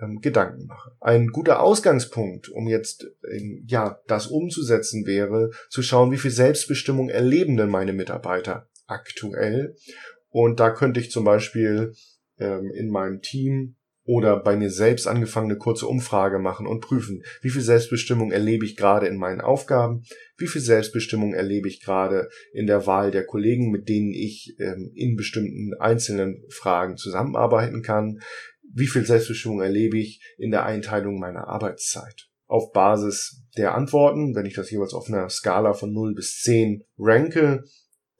ähm, 0.00 0.20
Gedanken 0.20 0.66
mache. 0.66 0.92
Ein 1.00 1.28
guter 1.28 1.60
Ausgangspunkt, 1.60 2.48
um 2.48 2.68
jetzt 2.68 3.06
ähm, 3.30 3.64
ja 3.66 4.00
das 4.06 4.26
umzusetzen, 4.26 5.06
wäre 5.06 5.50
zu 5.68 5.82
schauen, 5.82 6.10
wie 6.10 6.18
viel 6.18 6.30
Selbstbestimmung 6.30 7.08
erleben 7.08 7.56
denn 7.56 7.70
meine 7.70 7.92
Mitarbeiter 7.92 8.68
aktuell. 8.86 9.76
Und 10.28 10.60
da 10.60 10.70
könnte 10.70 11.00
ich 11.00 11.10
zum 11.10 11.24
Beispiel 11.24 11.94
ähm, 12.38 12.70
in 12.74 12.90
meinem 12.90 13.20
Team 13.20 13.76
oder 14.10 14.40
bei 14.40 14.56
mir 14.56 14.70
selbst 14.70 15.06
angefangene 15.06 15.56
kurze 15.56 15.86
Umfrage 15.86 16.40
machen 16.40 16.66
und 16.66 16.80
prüfen, 16.80 17.22
wie 17.42 17.50
viel 17.50 17.60
Selbstbestimmung 17.60 18.32
erlebe 18.32 18.64
ich 18.64 18.74
gerade 18.74 19.06
in 19.06 19.16
meinen 19.16 19.40
Aufgaben, 19.40 20.02
wie 20.36 20.48
viel 20.48 20.60
Selbstbestimmung 20.60 21.32
erlebe 21.32 21.68
ich 21.68 21.80
gerade 21.80 22.28
in 22.52 22.66
der 22.66 22.88
Wahl 22.88 23.12
der 23.12 23.24
Kollegen, 23.24 23.70
mit 23.70 23.88
denen 23.88 24.12
ich 24.12 24.56
ähm, 24.58 24.90
in 24.96 25.14
bestimmten 25.14 25.74
einzelnen 25.78 26.42
Fragen 26.48 26.96
zusammenarbeiten 26.96 27.82
kann, 27.82 28.18
wie 28.74 28.88
viel 28.88 29.06
Selbstbestimmung 29.06 29.60
erlebe 29.60 29.96
ich 29.96 30.20
in 30.38 30.50
der 30.50 30.66
Einteilung 30.66 31.20
meiner 31.20 31.46
Arbeitszeit. 31.46 32.26
Auf 32.48 32.72
Basis 32.72 33.44
der 33.56 33.76
Antworten, 33.76 34.34
wenn 34.34 34.44
ich 34.44 34.54
das 34.54 34.72
jeweils 34.72 34.92
auf 34.92 35.06
einer 35.06 35.28
Skala 35.28 35.72
von 35.72 35.92
0 35.92 36.14
bis 36.14 36.40
10 36.40 36.82
ranke, 36.98 37.62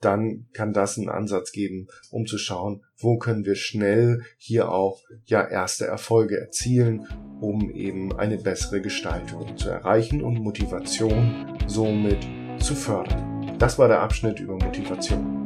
dann 0.01 0.47
kann 0.53 0.73
das 0.73 0.97
einen 0.97 1.09
Ansatz 1.09 1.51
geben, 1.51 1.87
um 2.09 2.25
zu 2.25 2.37
schauen, 2.37 2.83
wo 2.97 3.17
können 3.17 3.45
wir 3.45 3.55
schnell 3.55 4.23
hier 4.37 4.71
auch 4.71 5.01
ja 5.25 5.47
erste 5.47 5.85
Erfolge 5.85 6.39
erzielen, 6.39 7.07
um 7.39 7.71
eben 7.71 8.17
eine 8.17 8.37
bessere 8.37 8.81
Gestaltung 8.81 9.57
zu 9.57 9.69
erreichen 9.69 10.21
und 10.21 10.39
Motivation 10.39 11.57
somit 11.67 12.19
zu 12.59 12.75
fördern. 12.75 13.55
Das 13.59 13.79
war 13.79 13.87
der 13.87 14.01
Abschnitt 14.01 14.39
über 14.39 14.53
Motivation. 14.53 15.40